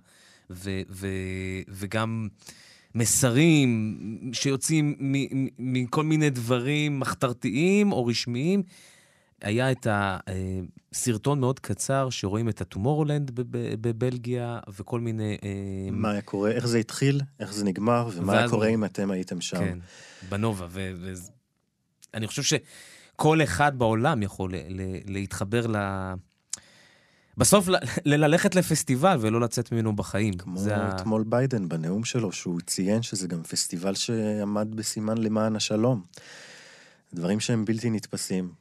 ו, 0.49 0.81
ו, 0.89 1.07
וגם 1.67 2.27
מסרים 2.95 3.97
שיוצאים 4.33 4.95
מכל 5.59 6.03
מיני 6.03 6.29
דברים 6.29 6.99
מחתרתיים 6.99 7.91
או 7.91 8.05
רשמיים. 8.05 8.63
היה 9.41 9.71
את 9.71 9.87
הסרטון 9.89 11.39
מאוד 11.39 11.59
קצר 11.59 12.09
שרואים 12.09 12.49
את 12.49 12.61
הטומורולנד 12.61 13.31
בבלגיה 13.81 14.59
וכל 14.67 14.99
מיני... 14.99 15.37
אה, 15.43 15.91
מה 15.91 16.11
היה 16.11 16.21
קורה, 16.21 16.51
איך 16.51 16.67
זה 16.67 16.77
התחיל, 16.77 17.21
איך 17.39 17.53
זה 17.53 17.65
נגמר, 17.65 18.09
ומה 18.13 18.37
היה 18.37 18.49
קורה 18.49 18.67
אם 18.67 18.85
אתם 18.85 19.11
הייתם 19.11 19.41
שם. 19.41 19.57
כן, 19.57 19.79
בנובה, 20.29 20.67
ואני 20.71 22.27
חושב 22.27 22.43
ש... 22.43 22.53
כל 23.23 23.43
אחד 23.43 23.79
בעולם 23.79 24.23
יכול 24.23 24.53
להתחבר 25.05 25.67
ל... 25.67 25.77
בסוף 27.37 27.67
ללכת 28.05 28.55
לפסטיבל 28.55 29.17
ולא 29.21 29.41
לצאת 29.41 29.71
ממנו 29.71 29.95
בחיים. 29.95 30.33
כמו 30.33 30.59
אתמול 30.95 31.21
ה... 31.21 31.29
ביידן 31.29 31.69
בנאום 31.69 32.03
שלו, 32.03 32.31
שהוא 32.31 32.61
ציין 32.61 33.01
שזה 33.01 33.27
גם 33.27 33.43
פסטיבל 33.43 33.95
שעמד 33.95 34.75
בסימן 34.75 35.17
למען 35.17 35.55
השלום. 35.55 36.01
דברים 37.13 37.39
שהם 37.39 37.65
בלתי 37.65 37.89
נתפסים. 37.89 38.51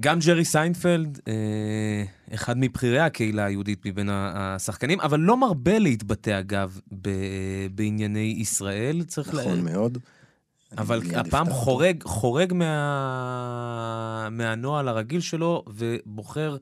גם 0.00 0.18
ג'רי 0.18 0.44
סיינפלד, 0.44 1.20
אה, 1.28 2.04
אחד 2.34 2.58
מבכירי 2.58 3.00
הקהילה 3.00 3.44
היהודית 3.44 3.86
מבין 3.86 4.08
השחקנים, 4.12 5.00
אבל 5.00 5.20
לא 5.20 5.36
מרבה 5.36 5.78
להתבטא, 5.78 6.38
אגב, 6.38 6.80
בענייני 7.70 8.34
ישראל. 8.38 9.02
צריך 9.02 9.28
נכון 9.28 9.56
לה... 9.56 9.72
מאוד. 9.72 9.98
אבל 10.78 11.00
הפעם 11.16 11.50
חורג, 11.50 12.02
חורג 12.02 12.52
מה... 12.52 14.28
מהנוהל 14.30 14.88
הרגיל 14.88 15.20
שלו 15.20 15.64
ובוחר 15.68 16.56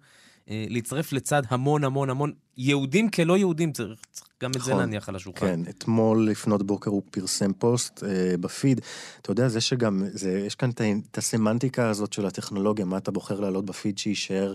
אה, 0.51 0.67
להצטרף 0.69 1.13
לצד 1.13 1.43
המון 1.49 1.85
המון 1.85 2.11
המון 2.11 2.33
יהודים 2.57 3.11
כלא 3.11 3.37
יהודים, 3.39 3.73
צריך, 3.73 4.01
צריך 4.11 4.29
גם 4.43 4.51
את 4.51 4.57
נכון, 4.57 4.73
זה 4.73 4.79
להניח 4.79 5.09
על 5.09 5.17
השולחן. 5.17 5.47
כן, 5.47 5.61
אתמול 5.71 6.29
לפנות 6.31 6.63
בוקר 6.63 6.91
הוא 6.91 7.03
פרסם 7.11 7.53
פוסט 7.53 8.05
אה, 8.05 8.37
בפיד. 8.41 8.81
אתה 9.21 9.31
יודע, 9.31 9.49
זה 9.49 9.61
שגם, 9.61 10.03
זה, 10.13 10.43
יש 10.47 10.55
כאן 10.55 10.71
את 11.11 11.19
הסמנטיקה 11.19 11.89
הזאת 11.89 12.13
של 12.13 12.27
הטכנולוגיה, 12.27 12.85
מה 12.85 12.97
אתה 12.97 13.11
בוחר 13.11 13.41
להעלות 13.41 13.65
בפיד 13.65 13.99
שיישאר 13.99 14.55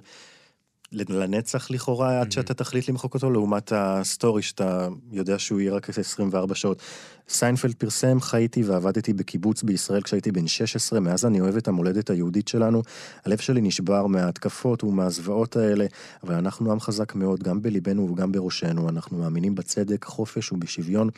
לנצח 0.93 1.71
לכאורה, 1.71 2.21
עד 2.21 2.31
שאתה 2.31 2.53
תחליט 2.53 2.89
למחוק 2.89 3.13
אותו, 3.13 3.31
לעומת 3.31 3.71
הסטורי 3.75 4.41
שאתה 4.41 4.87
יודע 5.11 5.39
שהוא 5.39 5.59
יהיה 5.59 5.73
רק 5.73 5.89
24 5.89 6.55
שעות. 6.55 6.81
סיינפלד 7.29 7.73
פרסם, 7.73 8.21
חייתי 8.21 8.63
ועבדתי 8.63 9.13
בקיבוץ 9.13 9.63
בישראל 9.63 10.01
כשהייתי 10.01 10.31
בן 10.31 10.47
16, 10.47 10.99
מאז 10.99 11.25
אני 11.25 11.41
אוהב 11.41 11.57
את 11.57 11.67
המולדת 11.67 12.09
היהודית 12.09 12.47
שלנו. 12.47 12.81
הלב 13.25 13.37
שלי 13.37 13.61
נשבר 13.61 14.07
מההתקפות 14.07 14.83
ומהזוועות 14.83 15.55
האלה, 15.55 15.85
אבל 16.23 16.35
אנחנו 16.35 16.71
עם 16.71 16.79
חזק 16.79 17.15
מאוד, 17.15 17.43
גם 17.43 17.61
בליבנו 17.61 18.11
וגם 18.11 18.31
בראשנו. 18.31 18.89
אנחנו 18.89 19.17
מאמינים 19.17 19.55
בצדק, 19.55 20.05
חופש 20.05 20.51
ובשוויון. 20.51 21.09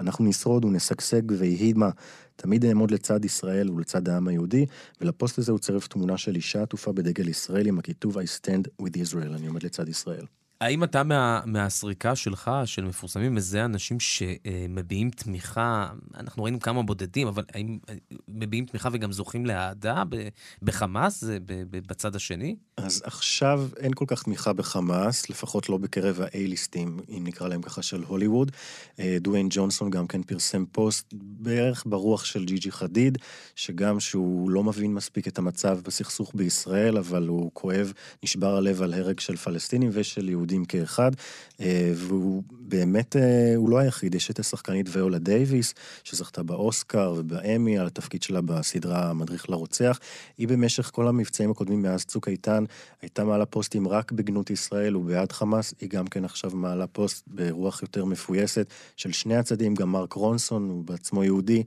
אנחנו 0.00 0.24
נשרוד 0.24 0.64
ונשגשג 0.64 1.22
ויהי 1.38 1.72
מה. 1.72 1.90
תמיד 2.36 2.64
אעמוד 2.64 2.90
לצד 2.90 3.24
ישראל 3.24 3.70
ולצד 3.70 4.08
העם 4.08 4.28
היהודי, 4.28 4.66
ולפוסט 5.00 5.38
הזה 5.38 5.52
הוא 5.52 5.58
צירף 5.58 5.86
תמונה 5.86 6.16
של 6.18 6.36
אישה 6.36 6.62
עטופה 6.62 6.92
בדגל 6.92 7.28
ישראל 7.28 7.66
עם 7.66 7.78
הכיתוב 7.78 8.18
I 8.18 8.20
stand 8.20 8.82
with 8.82 8.94
Israel, 8.94 9.36
אני 9.36 9.46
עומד 9.46 9.62
לצד 9.62 9.88
ישראל. 9.88 10.24
האם 10.60 10.84
אתה 10.84 11.02
מה, 11.02 11.40
מהסריקה 11.46 12.16
שלך, 12.16 12.50
של 12.64 12.84
מפורסמים, 12.84 13.34
מזהה 13.34 13.64
אנשים 13.64 14.00
שמביעים 14.00 15.10
תמיכה, 15.10 15.90
אנחנו 16.14 16.44
ראינו 16.44 16.60
כמה 16.60 16.82
בודדים, 16.82 17.28
אבל 17.28 17.44
האם 17.54 17.78
מביעים 18.28 18.66
תמיכה 18.66 18.88
וגם 18.92 19.12
זוכים 19.12 19.46
לאהדה 19.46 20.02
בחמאס, 20.62 21.24
בצד 21.70 22.16
השני? 22.16 22.56
אז 22.76 23.02
עכשיו 23.04 23.68
אין 23.76 23.94
כל 23.94 24.04
כך 24.08 24.22
תמיכה 24.22 24.52
בחמאס, 24.52 25.30
לפחות 25.30 25.68
לא 25.68 25.76
בקרב 25.76 26.20
ה-A-ליסטים, 26.20 27.00
אם 27.08 27.24
נקרא 27.24 27.48
להם 27.48 27.62
ככה, 27.62 27.82
של 27.82 28.02
הוליווד. 28.02 28.52
אה, 29.00 29.16
דוויין 29.20 29.46
ג'ונסון 29.50 29.90
גם 29.90 30.06
כן 30.06 30.22
פרסם 30.22 30.64
פוסט 30.72 31.06
בערך 31.12 31.84
ברוח 31.86 32.24
של 32.24 32.44
ג'י 32.44 32.58
ג'י 32.58 32.72
חדיד, 32.72 33.18
שגם 33.54 34.00
שהוא 34.00 34.50
לא 34.50 34.64
מבין 34.64 34.94
מספיק 34.94 35.28
את 35.28 35.38
המצב 35.38 35.78
בסכסוך 35.84 36.32
בישראל, 36.34 36.98
אבל 36.98 37.28
הוא 37.28 37.50
כואב, 37.54 37.92
נשבר 38.22 38.56
הלב 38.56 38.82
על 38.82 38.94
הרג 38.94 39.20
של 39.20 39.36
פלסטינים 39.36 39.90
ושל 39.92 40.28
יהודים. 40.28 40.47
יהודים 40.48 40.64
כאחד, 40.64 41.10
אה, 41.60 41.92
והוא 41.94 42.42
באמת, 42.50 43.16
אה, 43.16 43.56
הוא 43.56 43.70
לא 43.70 43.78
היחיד, 43.78 44.14
יש 44.14 44.30
את 44.30 44.38
השחקנית 44.38 44.86
ויולה 44.92 45.18
דייוויס, 45.18 45.74
שזכתה 46.04 46.42
באוסקר 46.42 47.14
ובאמי 47.16 47.78
על 47.78 47.86
התפקיד 47.86 48.22
שלה 48.22 48.40
בסדרה 48.40 49.10
המדריך 49.10 49.50
לרוצח. 49.50 50.00
היא 50.38 50.48
במשך 50.48 50.90
כל 50.94 51.08
המבצעים 51.08 51.50
הקודמים 51.50 51.82
מאז 51.82 52.04
צוק 52.04 52.28
איתן, 52.28 52.64
הייתה 53.02 53.24
מעלה 53.24 53.46
פוסטים 53.46 53.88
רק 53.88 54.12
בגנות 54.12 54.50
ישראל 54.50 54.96
ובעד 54.96 55.32
חמאס, 55.32 55.74
היא 55.80 55.88
גם 55.88 56.06
כן 56.06 56.24
עכשיו 56.24 56.50
מעלה 56.54 56.86
פוסט 56.86 57.24
ברוח 57.26 57.82
יותר 57.82 58.04
מפויסת 58.04 58.66
של 58.96 59.12
שני 59.12 59.36
הצדדים, 59.36 59.74
גם 59.74 59.92
מרק 59.92 60.12
רונסון, 60.12 60.68
הוא 60.68 60.84
בעצמו 60.84 61.24
יהודי, 61.24 61.62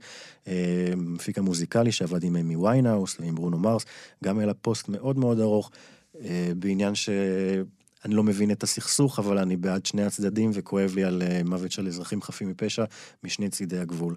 אה, 0.48 0.92
מפיק 0.96 1.38
המוזיקלי 1.38 1.92
שעבד 1.92 2.24
עם 2.24 2.36
אמי 2.36 2.56
ויינהאוס 2.56 3.16
ועם 3.20 3.34
ברונו 3.34 3.58
מרס, 3.58 3.84
גם 4.24 4.38
העלה 4.38 4.54
פוסט 4.54 4.88
מאוד 4.88 5.18
מאוד 5.18 5.40
ארוך. 5.40 5.70
בעניין 6.56 6.94
ש... 6.94 7.08
אני 8.04 8.14
לא 8.14 8.22
מבין 8.22 8.50
את 8.50 8.62
הסכסוך, 8.62 9.18
אבל 9.18 9.38
אני 9.38 9.56
בעד 9.56 9.86
שני 9.86 10.02
הצדדים, 10.02 10.50
וכואב 10.54 10.92
לי 10.94 11.04
על 11.04 11.22
אה, 11.22 11.40
מוות 11.44 11.72
של 11.72 11.86
אזרחים 11.86 12.22
חפים 12.22 12.48
מפשע 12.48 12.84
משני 13.24 13.48
צידי 13.48 13.78
הגבול. 13.78 14.14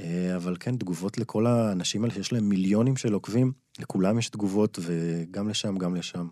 אה, 0.00 0.36
אבל 0.36 0.56
כן, 0.60 0.76
תגובות 0.76 1.18
לכל 1.18 1.46
האנשים 1.46 2.04
האלה 2.04 2.14
שיש 2.14 2.32
להם 2.32 2.48
מיליונים 2.48 2.96
של 2.96 3.12
עוקבים, 3.12 3.52
לכולם 3.78 4.18
יש 4.18 4.28
תגובות, 4.28 4.78
וגם 4.82 5.48
לשם, 5.48 5.78
גם 5.78 5.94
לשם. 5.94 6.26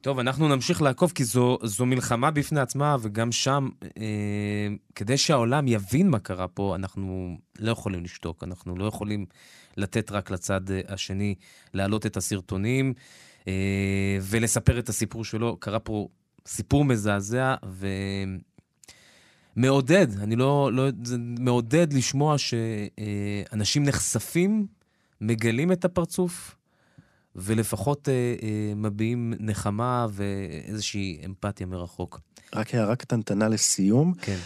טוב, 0.00 0.18
אנחנו 0.18 0.48
נמשיך 0.48 0.82
לעקוב, 0.82 1.12
כי 1.14 1.24
זו, 1.24 1.58
זו 1.62 1.86
מלחמה 1.86 2.30
בפני 2.30 2.60
עצמה, 2.60 2.96
וגם 3.00 3.32
שם, 3.32 3.68
אה, 3.98 4.68
כדי 4.94 5.16
שהעולם 5.16 5.68
יבין 5.68 6.10
מה 6.10 6.18
קרה 6.18 6.48
פה, 6.48 6.74
אנחנו 6.74 7.36
לא 7.58 7.70
יכולים 7.70 8.04
לשתוק, 8.04 8.44
אנחנו 8.44 8.76
לא 8.76 8.84
יכולים 8.84 9.26
לתת 9.76 10.10
רק 10.10 10.30
לצד 10.30 10.70
אה, 10.70 10.80
השני 10.88 11.34
להעלות 11.74 12.06
את 12.06 12.16
הסרטונים. 12.16 12.92
אה, 12.96 13.25
ולספר 14.22 14.78
את 14.78 14.88
הסיפור 14.88 15.24
שלו. 15.24 15.56
קרה 15.56 15.78
פה 15.78 16.08
סיפור 16.46 16.84
מזעזע 16.84 17.54
ומעודד, 19.56 20.06
אני 20.20 20.36
לא, 20.36 20.70
לא, 20.72 20.88
זה 21.04 21.16
מעודד 21.18 21.92
לשמוע 21.92 22.36
שאנשים 22.38 23.84
נחשפים, 23.84 24.66
מגלים 25.20 25.72
את 25.72 25.84
הפרצוף, 25.84 26.56
ולפחות 27.36 28.08
אה, 28.08 28.34
אה, 28.42 28.72
מביעים 28.76 29.34
נחמה 29.38 30.06
ואיזושהי 30.10 31.20
אמפתיה 31.24 31.66
מרחוק. 31.66 32.20
רק 32.54 32.74
הערה 32.74 32.96
קטנטנה 32.96 33.48
לסיום. 33.48 34.14
כן. 34.14 34.36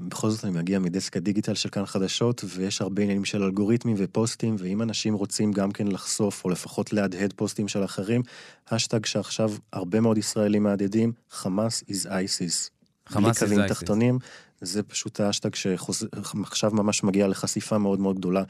בכל 0.00 0.30
זאת 0.30 0.44
אני 0.44 0.52
מגיע 0.52 0.78
מדסק 0.78 1.16
הדיגיטל 1.16 1.54
של 1.54 1.68
כאן 1.68 1.86
חדשות, 1.86 2.44
ויש 2.48 2.80
הרבה 2.80 3.02
עניינים 3.02 3.24
של 3.24 3.42
אלגוריתמים 3.42 3.96
ופוסטים, 3.98 4.56
ואם 4.58 4.82
אנשים 4.82 5.14
רוצים 5.14 5.52
גם 5.52 5.70
כן 5.70 5.88
לחשוף, 5.88 6.44
או 6.44 6.50
לפחות 6.50 6.92
להדהד 6.92 7.32
פוסטים 7.36 7.68
של 7.68 7.84
אחרים, 7.84 8.22
האשטג 8.70 9.06
שעכשיו 9.06 9.52
הרבה 9.72 10.00
מאוד 10.00 10.18
ישראלים 10.18 10.62
מהדהדים, 10.62 11.12
חמאס 11.30 11.82
is 11.82 12.06
ISIS. 12.06 12.70
חמאס 13.08 13.42
is 13.42 13.46
ISIS. 13.46 13.46
בלי 13.46 13.54
קווים 13.56 13.68
תחתונים, 13.68 14.18
זה 14.60 14.82
פשוט 14.82 15.20
האשטג 15.20 15.54
שעכשיו 15.54 16.70
ממש 16.70 17.04
מגיע 17.04 17.28
לחשיפה 17.28 17.78
מאוד 17.78 18.00
מאוד 18.00 18.16
גדולה 18.18 18.42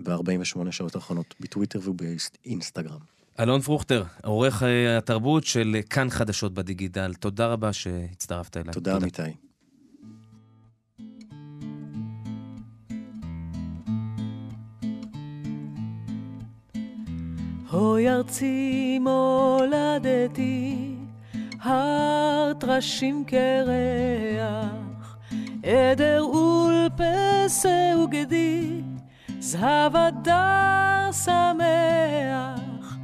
ב-48 0.00 0.70
שעות 0.70 0.94
האחרונות, 0.94 1.34
בטוויטר 1.40 1.80
ובאינסטגרם. 1.84 3.00
אלון 3.40 3.60
פרוכטר, 3.60 4.04
עורך 4.24 4.62
אה, 4.62 4.98
התרבות 4.98 5.44
של 5.44 5.76
כאן 5.90 6.10
חדשות 6.10 6.54
בדיגיטל, 6.54 7.14
תודה 7.14 7.46
רבה 7.46 7.72
שהצטרפת 7.72 8.56
אליי. 8.56 8.74
תודה. 8.74 8.96
אמיתי. 8.96 9.45
אוי 17.76 18.10
ארצי 18.10 18.98
מולדתי, 19.00 20.76
הר 21.62 22.52
טרשים 22.58 23.24
קרח, 23.26 25.16
עדר 25.62 26.26
ולפסה 26.26 27.92
וגדי, 28.04 28.80
זהב 29.38 29.96
הדר 29.96 31.12
שמח, 31.12 32.96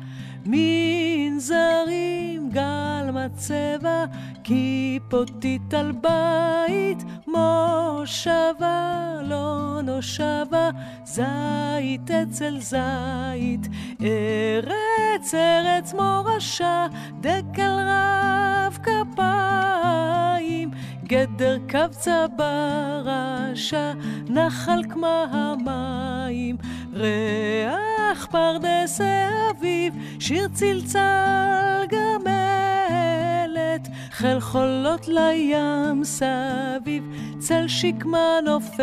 מנזרים 0.46 2.50
גל 2.50 3.10
מצבע, 3.12 4.04
כיפותית 4.44 5.74
על 5.74 5.92
בית, 5.92 7.04
מושבה 7.26 9.12
לא 9.22 9.80
נושבה, 9.82 10.70
זית 11.04 12.10
אצל 12.10 12.60
זית, 12.60 13.68
ארץ 14.04 15.34
ארץ 15.34 15.94
מורשה, 15.94 16.86
דקל 17.20 17.78
רב 17.88 18.78
כפיים, 18.82 20.70
גדר 21.04 21.58
קבצה 21.66 22.26
ברשע, 22.36 23.92
נחל 24.28 24.82
כמה 24.88 25.24
המים, 25.30 26.56
ריח 26.92 28.26
פרדס 28.30 29.00
האביב, 29.00 29.94
שיר 30.20 30.48
צלצל 30.52 31.86
גמלת, 31.88 33.88
חיל 34.10 34.40
חולות 34.40 35.08
לים 35.08 36.04
סביב, 36.04 37.04
צל 37.38 37.68
שקמה 37.68 38.38
נופלת. 38.44 38.82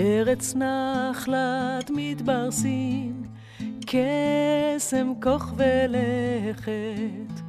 ארץ 0.00 0.54
נחלת 0.56 1.90
מתברסים, 1.90 3.22
קסם 3.86 5.12
כוך 5.22 5.52
ולכת, 5.56 7.42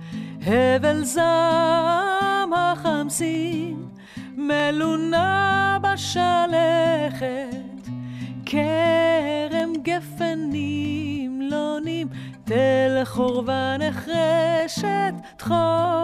הבל 0.46 1.04
זעם 1.04 2.54
החמסים, 2.54 3.88
מלונה 4.38 5.78
בשלכת, 5.82 7.90
כרם 8.46 9.74
גפנים 9.82 11.42
לונים, 11.42 12.08
תל 12.44 13.02
חורבה 13.04 13.76
נחרשת, 13.80 15.14
לילות 15.40 16.01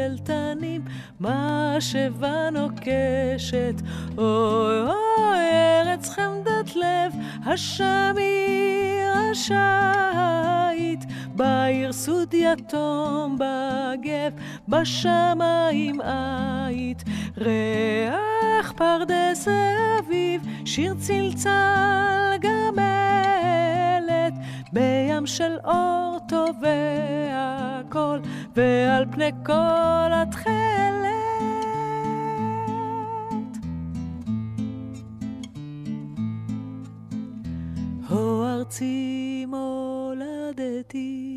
ויללתנים, 0.00 0.82
משאבה 1.20 2.50
נוקשת, 2.52 3.74
אוי 4.18 4.80
אוי 4.80 5.38
ארץ 5.50 6.08
חמדת 6.08 6.76
לב, 6.76 7.12
השמיר 7.46 9.12
השייט, 9.30 11.04
בעיר 11.34 11.92
סוד 11.92 12.34
יתום 12.34 13.38
בגב, 13.38 14.32
בשמיים 14.68 16.00
עית, 16.00 17.04
ריח 17.38 18.72
פרדס 18.76 19.48
אביב, 19.98 20.42
שיר 20.64 20.94
צלצל 20.98 22.36
גמלת, 22.40 23.39
בים 24.72 25.26
של 25.26 25.56
אור 25.64 26.18
טובע 26.28 26.68
הכל, 27.30 28.18
ועל 28.56 29.04
פני 29.12 29.30
כל 29.46 30.10
התכלת. 30.12 30.50
הו 38.08 38.44
ארצי 38.44 39.46
מולדתי 39.48 41.29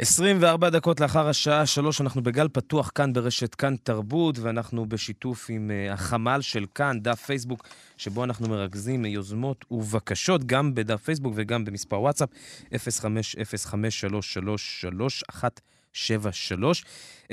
24 0.00 0.70
דקות 0.70 1.00
לאחר 1.00 1.28
השעה 1.28 1.66
שלוש, 1.66 2.00
אנחנו 2.00 2.22
בגל 2.22 2.48
פתוח 2.48 2.90
כאן 2.94 3.12
ברשת 3.12 3.54
כאן 3.54 3.76
תרבות, 3.82 4.38
ואנחנו 4.38 4.86
בשיתוף 4.86 5.46
עם 5.50 5.70
uh, 5.70 5.92
החמ"ל 5.92 6.40
של 6.40 6.64
כאן, 6.74 6.98
דף 7.00 7.22
פייסבוק, 7.26 7.66
שבו 7.96 8.24
אנחנו 8.24 8.48
מרכזים 8.48 9.04
יוזמות 9.04 9.64
ובקשות, 9.70 10.44
גם 10.44 10.74
בדף 10.74 11.02
פייסבוק 11.02 11.32
וגם 11.36 11.64
במספר 11.64 12.00
וואטסאפ, 12.00 12.28
0505333173, 12.72 12.76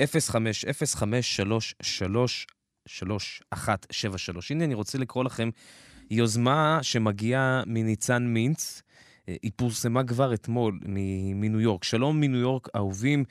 הנה, 4.50 4.64
אני 4.64 4.74
רוצה 4.74 4.98
לקרוא 4.98 5.24
לכם 5.24 5.50
יוזמה 6.10 6.78
שמגיעה 6.82 7.62
מניצן 7.66 8.26
מינץ. 8.26 8.82
היא 9.26 9.50
פורסמה 9.56 10.04
כבר 10.04 10.34
אתמול 10.34 10.78
מניו 11.34 11.60
יורק. 11.60 11.84
שלום 11.84 12.20
מניו 12.20 12.40
יורק, 12.40 12.68
אהובים. 12.76 13.24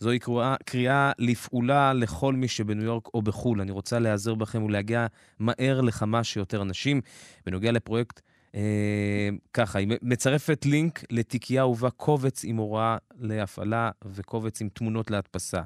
זוהי 0.00 0.18
קריאה, 0.18 0.56
קריאה 0.64 1.12
לפעולה 1.18 1.92
לכל 1.92 2.34
מי 2.34 2.48
שבניו 2.48 2.84
יורק 2.84 3.08
או 3.14 3.22
בחו"ל. 3.22 3.60
אני 3.60 3.70
רוצה 3.70 3.98
להיעזר 3.98 4.34
בכם 4.34 4.62
ולהגיע 4.62 5.06
מהר 5.38 5.80
לכמה 5.80 6.24
שיותר 6.24 6.62
אנשים. 6.62 7.00
בנוגע 7.46 7.72
לפרויקט, 7.72 8.20
אה, 8.54 9.28
ככה, 9.54 9.78
היא 9.78 9.88
מצרפת 10.02 10.66
לינק 10.66 11.04
לתיקייה 11.10 11.66
ובה 11.66 11.90
קובץ 11.90 12.44
עם 12.44 12.56
הוראה 12.56 12.96
להפעלה 13.18 13.90
וקובץ 14.04 14.60
עם 14.60 14.68
תמונות 14.68 15.10
להדפסה. 15.10 15.62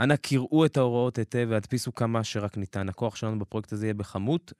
אנא 0.00 0.16
קראו 0.16 0.64
את 0.64 0.76
ההוראות 0.76 1.18
היטב 1.18 1.46
והדפיסו 1.50 1.94
כמה 1.94 2.24
שרק 2.24 2.56
ניתן. 2.56 2.88
הכוח 2.88 3.16
שלנו 3.16 3.38
בפרויקט 3.38 3.72
הזה 3.72 3.86
יהיה 3.86 3.94
בכמות 3.94 4.52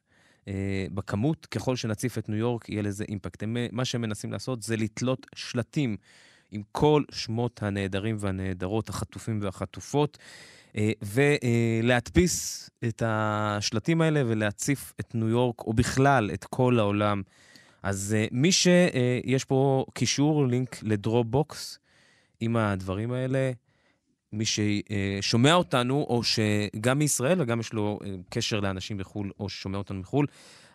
בכמות, 0.95 1.47
ככל 1.47 1.77
שנציף 1.77 2.19
את 2.19 2.29
ניו 2.29 2.39
יורק, 2.39 2.69
יהיה 2.69 2.83
לזה 2.83 3.05
אימפקט. 3.09 3.43
הם, 3.43 3.57
מה 3.73 3.85
שהם 3.85 4.01
מנסים 4.01 4.33
לעשות 4.33 4.63
זה 4.63 4.77
לתלות 4.77 5.27
שלטים 5.35 5.97
עם 6.51 6.63
כל 6.73 7.03
שמות 7.11 7.63
הנעדרים 7.63 8.17
והנעדרות, 8.19 8.89
החטופים 8.89 9.39
והחטופות, 9.43 10.19
אה, 10.77 10.93
ולהדפיס 11.83 12.71
את 12.85 13.03
השלטים 13.07 14.01
האלה 14.01 14.23
ולהציף 14.27 14.93
את 15.01 15.15
ניו 15.15 15.29
יורק, 15.29 15.61
או 15.61 15.73
בכלל 15.73 16.31
את 16.35 16.45
כל 16.45 16.79
העולם. 16.79 17.23
אז 17.83 18.17
אה, 18.19 18.27
מי 18.31 18.53
שיש 18.53 19.45
פה 19.45 19.85
קישור, 19.95 20.47
לינק 20.47 20.83
לדרופבוקס 20.83 21.79
עם 22.41 22.57
הדברים 22.57 23.13
האלה, 23.13 23.51
מי 24.33 24.45
ששומע 24.45 25.55
אותנו, 25.55 26.07
או 26.09 26.23
שגם 26.23 26.99
מישראל 26.99 27.41
וגם 27.41 27.61
יש 27.61 27.73
לו 27.73 27.99
אה, 28.05 28.15
קשר 28.31 28.61
לאנשים 28.61 28.99
בחו"ל, 28.99 29.31
או 29.41 29.49
ששומע 29.49 29.79
אותנו 29.79 30.01
מחו"ל, 30.01 30.27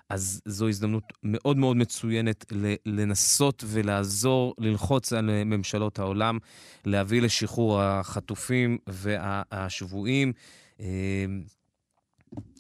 אז 0.10 0.42
זו 0.46 0.68
הזדמנות 0.68 1.04
מאוד 1.24 1.58
מאוד 1.58 1.78
מצוינת 1.78 2.46
לנסות 2.86 3.64
ולעזור, 3.68 4.56
ללחוץ 4.58 5.14
על 5.14 5.30
אה, 5.30 5.44
ממשלות 5.44 6.00
העולם, 6.00 6.38
להביא 6.86 7.22
לשחרור 7.22 7.82
החטופים 7.82 8.78
והשבויים 8.88 10.34
אה, 10.80 11.26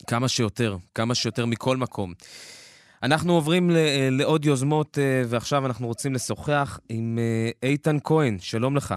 כמה 0.07 0.27
שיותר, 0.27 0.77
כמה 0.95 1.15
שיותר 1.15 1.45
מכל 1.45 1.77
מקום. 1.77 2.13
אנחנו 3.03 3.33
עוברים 3.33 3.69
לעוד 4.11 4.45
יוזמות, 4.45 4.97
ועכשיו 5.27 5.65
אנחנו 5.65 5.87
רוצים 5.87 6.13
לשוחח 6.13 6.79
עם 6.89 7.19
איתן 7.63 7.97
כהן. 8.03 8.37
שלום 8.39 8.75
לך. 8.75 8.95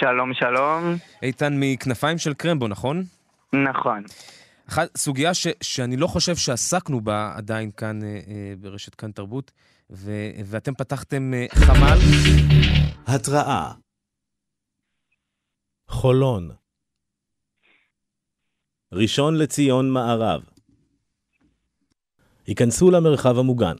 שלום, 0.00 0.34
שלום. 0.34 0.96
איתן 1.22 1.52
מכנפיים 1.60 2.18
של 2.18 2.34
קרמבו, 2.34 2.68
נכון? 2.68 3.04
נכון. 3.52 4.02
אחת, 4.68 4.96
סוגיה 4.96 5.34
ש, 5.34 5.46
שאני 5.60 5.96
לא 5.96 6.06
חושב 6.06 6.36
שעסקנו 6.36 7.00
בה 7.00 7.32
עדיין 7.36 7.70
כאן 7.76 8.02
אה, 8.02 8.08
אה, 8.08 8.54
ברשת 8.60 8.94
כאן 8.94 9.12
תרבות, 9.12 9.52
ו, 9.90 10.10
ואתם 10.44 10.74
פתחתם 10.74 11.34
אה, 11.34 11.46
חמ"ל. 11.54 11.98
התראה 13.06 13.72
חולון 15.88 16.50
ראשון 18.92 19.38
לציון 19.38 19.90
מערב 19.90 20.42
היכנסו 22.46 22.90
למרחב 22.90 23.38
המוגן. 23.38 23.74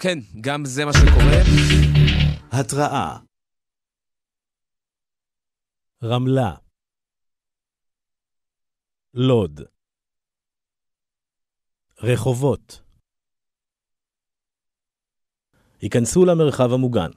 כן, 0.00 0.18
גם 0.40 0.64
זה 0.64 0.84
מה 0.84 0.92
שקורה. 0.92 1.42
התראה 2.52 3.25
רמלה. 6.02 6.54
לוד. 9.14 9.60
רחובות. 12.02 12.82
היכנסו 15.80 16.24
למרחב 16.24 16.72
המוגן. 16.72 17.10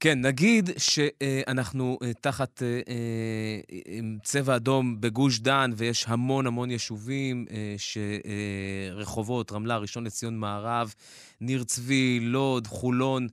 כן, 0.00 0.20
נגיד 0.20 0.70
שאנחנו 0.78 1.98
אה, 2.02 2.12
תחת 2.14 2.62
אה, 2.62 2.80
אה, 2.90 4.00
צבע 4.22 4.56
אדום 4.56 5.00
בגוש 5.00 5.38
דן, 5.38 5.70
ויש 5.76 6.04
המון 6.08 6.46
המון 6.46 6.70
יישובים, 6.70 7.46
שרחובות, 7.76 9.52
רמלה, 9.52 9.76
ראשון 9.76 10.04
לציון 10.04 10.36
מערב, 10.36 10.94
ניר 11.40 11.64
צבי, 11.64 12.20
לוד, 12.20 12.66
חולון, 12.66 13.28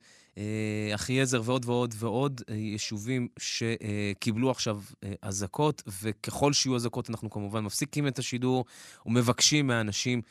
אחיעזר 0.96 1.42
ועוד 1.46 1.66
ועוד 1.66 1.94
ועוד 1.98 2.42
יישובים 2.50 3.28
שקיבלו 3.40 4.52
עכשיו 4.52 4.82
אזעקות, 5.22 5.84
וככל 6.02 6.54
שיהיו 6.54 6.76
אזעקות 6.76 7.10
אנחנו 7.10 7.30
כמובן 7.30 7.60
מפסיקים 7.64 8.08
את 8.08 8.20
השידור 8.20 8.66
ומבקשים 9.06 9.68
מהאנשים 9.68 10.22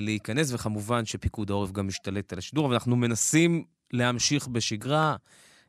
להיכנס, 0.00 0.52
וכמובן 0.52 1.04
שפיקוד 1.04 1.50
העורף 1.50 1.70
גם 1.70 1.86
משתלט 1.86 2.32
על 2.32 2.38
השידור, 2.38 2.66
אבל 2.66 2.74
אנחנו 2.74 2.96
מנסים 2.96 3.64
להמשיך 3.92 4.48
בשגרה 4.48 5.16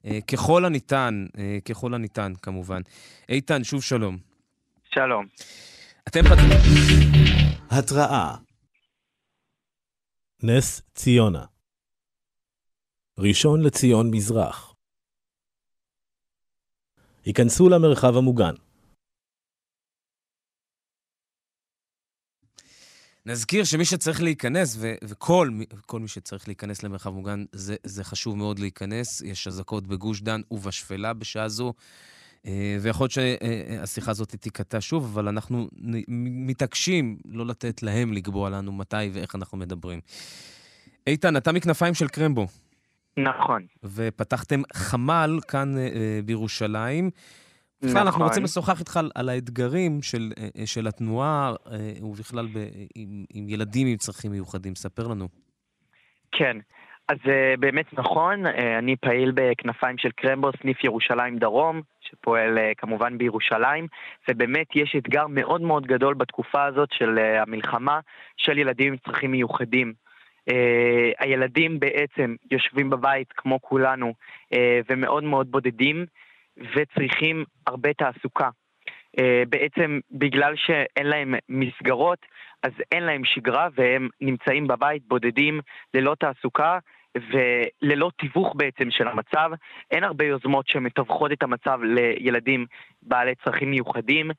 אה, 0.06 0.20
ככל 0.28 0.66
הניתן, 0.66 1.26
אה, 1.38 1.58
ככל 1.66 1.94
הניתן 1.94 2.34
כמובן. 2.42 2.82
איתן, 3.30 3.64
שוב 3.64 3.84
שלום. 3.84 4.18
שלום. 4.94 5.26
אתם. 6.08 6.20
התראה 7.70 8.36
נס 10.44 10.82
ציונה 10.96 11.51
ראשון 13.20 13.62
לציון 13.62 14.12
מזרח 14.14 14.76
היכנסו 17.26 17.70
למרחב 17.70 18.18
המוגן. 18.18 18.54
נזכיר 23.26 23.64
שמי 23.64 23.86
שצריך 23.86 24.22
להיכנס, 24.22 24.76
ו- 24.80 24.96
וכל 25.04 25.50
כל 25.86 26.00
מי 26.00 26.08
שצריך 26.08 26.48
להיכנס 26.48 26.84
למרחב 26.84 27.10
מוגן, 27.10 27.46
זה, 27.52 27.76
זה 27.84 28.04
חשוב 28.04 28.38
מאוד 28.38 28.60
להיכנס. 28.60 29.22
יש 29.22 29.48
אזעקות 29.48 29.88
בגוש 29.88 30.22
דן 30.22 30.42
ובשפלה 30.52 31.14
בשעה 31.14 31.50
זו, 31.50 31.74
אה, 32.46 32.78
ויכול 32.82 33.04
להיות 33.04 33.12
שהשיחה 33.12 34.12
הזאת 34.12 34.36
תיקטע 34.36 34.78
שוב, 34.82 35.04
אבל 35.04 35.28
אנחנו 35.28 35.68
מתעקשים 36.18 37.18
לא 37.26 37.46
לתת 37.48 37.84
להם 37.84 38.14
לקבוע 38.14 38.50
לנו 38.50 38.72
מתי 38.72 39.10
ואיך 39.14 39.36
אנחנו 39.36 39.58
מדברים. 39.58 40.00
איתן, 41.08 41.38
אתה 41.38 41.52
מכנפיים 41.52 41.94
של 41.94 42.08
קרמבו. 42.08 42.48
נכון. 43.18 43.66
ופתחתם 43.84 44.62
חמ"ל 44.74 45.40
כאן 45.48 45.78
אה, 45.78 46.20
בירושלים. 46.26 47.10
בכלל, 47.84 47.92
נכון. 47.92 48.08
אנחנו 48.08 48.24
רוצים 48.24 48.44
לשוחח 48.44 48.80
איתך 48.80 48.98
על, 48.98 49.12
על 49.16 49.30
האתגרים 49.30 50.02
של, 50.02 50.32
אה, 50.38 50.48
אה, 50.60 50.66
של 50.66 50.88
התנועה, 50.88 51.54
אה, 51.72 52.06
ובכלל 52.06 52.48
ב, 52.54 52.58
עם, 52.96 53.26
עם 53.34 53.50
ילדים 53.50 53.88
עם 53.88 53.98
צרכים 53.98 54.32
מיוחדים. 54.32 54.76
ספר 54.76 55.08
לנו. 55.08 55.28
כן, 56.32 56.58
אז 57.08 57.18
באמת 57.60 57.94
נכון, 57.94 58.46
אני 58.80 58.96
פעיל 58.96 59.32
בכנפיים 59.36 59.98
של 59.98 60.10
קרמבו, 60.12 60.52
סניף 60.62 60.84
ירושלים 60.84 61.38
דרום, 61.38 61.82
שפועל 62.02 62.58
כמובן 62.78 63.18
בירושלים, 63.18 63.88
ובאמת 64.30 64.68
יש 64.76 64.96
אתגר 64.98 65.28
מאוד 65.28 65.62
מאוד 65.62 65.88
גדול 65.88 66.14
בתקופה 66.14 66.66
הזאת 66.66 66.90
של 66.92 67.18
המלחמה 67.18 68.00
של 68.38 68.58
ילדים 68.58 68.94
עם 68.94 68.98
צרכים 69.06 69.32
מיוחדים. 69.32 69.94
Uh, 70.52 70.54
הילדים 71.20 71.80
בעצם 71.80 72.36
יושבים 72.52 72.90
בבית 72.90 73.34
כמו 73.34 73.62
כולנו 73.62 74.14
uh, 74.54 74.58
ומאוד 74.90 75.24
מאוד 75.24 75.52
בודדים 75.52 76.06
וצריכים 76.76 77.44
הרבה 77.68 77.94
תעסוקה. 77.94 78.50
Uh, 79.18 79.22
בעצם 79.50 80.00
בגלל 80.12 80.56
שאין 80.56 81.08
להם 81.08 81.36
מסגרות, 81.50 82.26
אז 82.64 82.72
אין 82.92 83.04
להם 83.04 83.26
שגרה 83.26 83.68
והם 83.76 84.10
נמצאים 84.22 84.68
בבית 84.68 85.04
בודדים, 85.08 85.60
ללא 85.94 86.16
תעסוקה 86.20 86.80
וללא 87.18 88.12
תיווך 88.20 88.54
בעצם 88.56 88.92
של 88.92 89.08
המצב. 89.08 89.52
אין 89.92 90.04
הרבה 90.04 90.26
יוזמות 90.26 90.68
שמתווכות 90.68 91.32
את 91.32 91.44
המצב 91.44 91.80
לילדים 91.84 92.66
בעלי 93.02 93.36
צרכים 93.44 93.72
מיוחדים, 93.72 94.32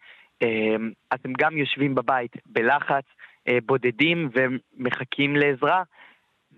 אז 1.11 1.19
הם 1.25 1.33
גם 1.39 1.57
יושבים 1.57 1.95
בבית 1.95 2.37
בלחץ, 2.47 3.05
בודדים 3.67 4.29
ומחכים 4.33 5.37
לעזרה, 5.37 5.83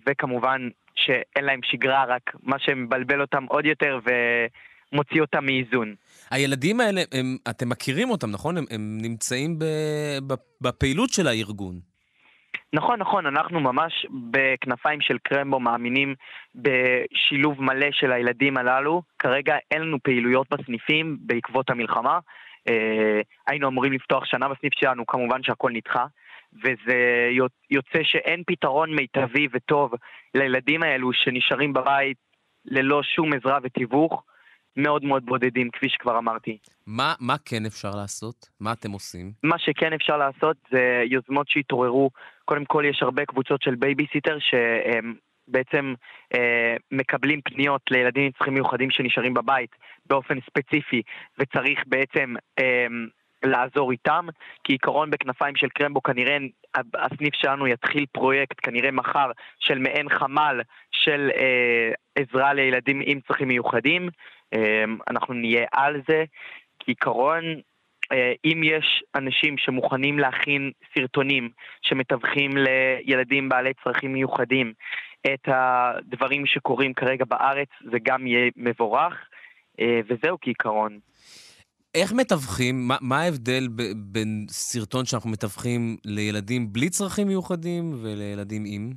וכמובן 0.07 0.69
שאין 0.95 1.45
להם 1.45 1.61
שגרה, 1.62 2.05
רק 2.05 2.31
מה 2.43 2.59
שמבלבל 2.59 3.21
אותם 3.21 3.45
עוד 3.45 3.64
יותר 3.64 3.99
ו... 4.07 4.11
מוציא 4.95 5.21
אותם 5.21 5.45
מאיזון. 5.47 5.95
הילדים 6.31 6.81
האלה, 6.81 7.01
הם, 7.12 7.37
אתם 7.51 7.69
מכירים 7.69 8.11
אותם, 8.11 8.31
נכון? 8.31 8.57
הם, 8.57 8.64
הם 8.71 8.99
נמצאים 9.03 9.59
ב, 9.59 9.64
ב, 10.27 10.35
בפעילות 10.61 11.11
של 11.11 11.27
הארגון. 11.27 11.81
נכון, 12.73 12.99
נכון, 12.99 13.27
אנחנו 13.27 13.61
ממש 13.61 14.07
בכנפיים 14.31 15.01
של 15.01 15.19
קרמבו 15.23 15.61
מאמינים 15.61 16.14
בשילוב 16.55 17.62
מלא 17.62 17.87
של 17.93 18.12
הילדים 18.12 18.57
הללו. 18.57 19.03
כרגע 19.19 19.57
אין 19.71 19.83
לנו 19.83 19.99
פעילויות 20.03 20.47
בסניפים 20.51 21.17
בעקבות 21.21 21.71
המלחמה. 21.71 22.19
אה, 22.69 23.21
היינו 23.47 23.69
אמורים 23.69 23.93
לפתוח 23.93 24.25
שנה 24.25 24.49
בסניף 24.49 24.73
שלנו, 24.75 25.07
כמובן 25.07 25.43
שהכל 25.43 25.71
נדחה. 25.71 26.07
וזה 26.55 27.29
יוצא 27.71 28.03
שאין 28.03 28.43
פתרון 28.47 28.95
מיטבי 28.95 29.47
וטוב 29.53 29.93
לילדים 30.35 30.83
האלו 30.83 31.12
שנשארים 31.12 31.73
בבית 31.73 32.17
ללא 32.64 33.03
שום 33.03 33.33
עזרה 33.33 33.59
ותיווך. 33.62 34.23
מאוד 34.77 35.05
מאוד 35.05 35.27
בודדים, 35.27 35.71
כפי 35.71 35.88
שכבר 35.88 36.19
אמרתי. 36.19 36.59
מה, 36.87 37.14
מה 37.21 37.35
כן 37.45 37.67
אפשר 37.67 37.90
לעשות? 37.90 38.35
מה 38.61 38.73
אתם 38.73 38.90
עושים? 38.90 39.33
מה 39.43 39.59
שכן 39.59 39.93
אפשר 39.93 40.17
לעשות 40.17 40.57
זה 40.71 41.03
יוזמות 41.11 41.49
שהתעוררו. 41.49 42.11
קודם 42.45 42.64
כל, 42.64 42.85
יש 42.90 43.03
הרבה 43.03 43.25
קבוצות 43.25 43.62
של 43.62 43.75
בייביסיטר 43.75 44.38
שהם 44.40 45.14
בעצם 45.49 45.95
אה, 46.35 46.77
מקבלים 46.90 47.40
פניות 47.40 47.83
לילדים 47.90 48.25
עם 48.25 48.31
צרכים 48.38 48.55
מיוחדים 48.55 48.90
שנשארים 48.90 49.35
בבית 49.35 49.71
באופן 50.07 50.38
ספציפי, 50.40 51.03
וצריך 51.38 51.79
בעצם 51.87 52.35
אה, 52.59 52.87
לעזור 53.44 53.92
איתם, 53.92 54.26
כי 54.64 54.72
עיקרון 54.72 55.11
בכנפיים 55.11 55.57
של 55.57 55.68
קרמבו 55.68 56.02
כנראה 56.02 56.37
הסניף 56.94 57.35
שלנו 57.35 57.66
יתחיל 57.66 58.07
פרויקט 58.12 58.57
כנראה 58.62 58.90
מחר 58.90 59.30
של 59.61 59.78
מעין 59.78 60.09
חמ"ל 60.09 60.61
של 60.90 61.30
אה, 61.37 61.92
עזרה 62.14 62.52
לילדים 62.52 63.02
עם 63.04 63.20
צרכים 63.28 63.48
מיוחדים. 63.48 64.09
אה, 64.54 64.85
אנחנו 65.11 65.35
נהיה 65.35 65.66
על 65.72 66.00
זה, 66.09 66.24
כי 66.78 66.90
עיקרון 66.90 67.44
אה, 68.12 68.33
אם 68.44 68.61
יש 68.64 69.04
אנשים 69.14 69.59
שמוכנים 69.59 70.18
להכין 70.18 70.70
סרטונים 70.94 71.50
שמתווכים 71.83 72.50
לילדים 72.57 73.48
בעלי 73.48 73.72
צרכים 73.85 74.12
מיוחדים 74.12 74.72
את 75.26 75.48
הדברים 75.48 76.46
שקורים 76.46 76.94
כרגע 76.94 77.24
בארץ, 77.24 77.68
זה 77.90 77.98
גם 78.02 78.26
יהיה 78.26 78.50
מבורך, 78.57 79.28
אה, 79.80 80.00
וזהו 80.09 80.38
כעיקרון. 80.40 80.98
איך 81.94 82.12
מתווכים? 82.12 82.88
מה, 82.88 82.96
מה 83.00 83.20
ההבדל 83.20 83.68
ב, 83.76 83.83
בין 83.96 84.46
סרטון 84.48 85.04
שאנחנו 85.04 85.30
מתווכים 85.30 85.96
לילדים 86.04 86.72
בלי 86.72 86.90
צרכים 86.90 87.28
מיוחדים 87.28 87.92
ולילדים 88.02 88.64
עם? 88.66 88.90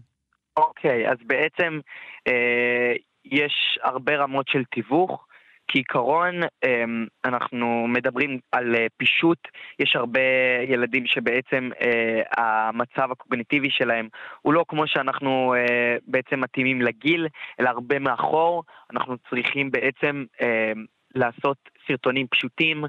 אוקיי, 0.58 1.08
okay, 1.08 1.12
אז 1.12 1.18
בעצם 1.26 1.80
אה, 2.28 2.94
יש 3.26 3.80
הרבה 3.84 4.16
רמות 4.16 4.48
של 4.48 4.64
תיווך. 4.64 5.28
כעיקרון, 5.68 6.44
אה, 6.44 6.84
אנחנו 7.26 7.88
מדברים 7.88 8.40
על 8.52 8.76
אה, 8.76 8.86
פישוט, 8.98 9.38
יש 9.80 9.96
הרבה 9.96 10.22
ילדים 10.68 11.06
שבעצם 11.06 11.70
אה, 11.82 12.22
המצב 12.38 13.12
הקוגניטיבי 13.12 13.70
שלהם 13.70 14.08
הוא 14.42 14.54
לא 14.54 14.66
כמו 14.68 14.88
שאנחנו 14.88 15.54
אה, 15.58 15.98
בעצם 16.08 16.42
מתאימים 16.42 16.82
לגיל, 16.82 17.28
אלא 17.60 17.70
הרבה 17.70 18.00
מאחור. 18.00 18.64
אנחנו 18.92 19.16
צריכים 19.30 19.72
בעצם 19.72 20.26
אה, 20.42 20.72
לעשות 21.18 21.58
סרטונים 21.88 22.28
פשוטים, 22.28 22.86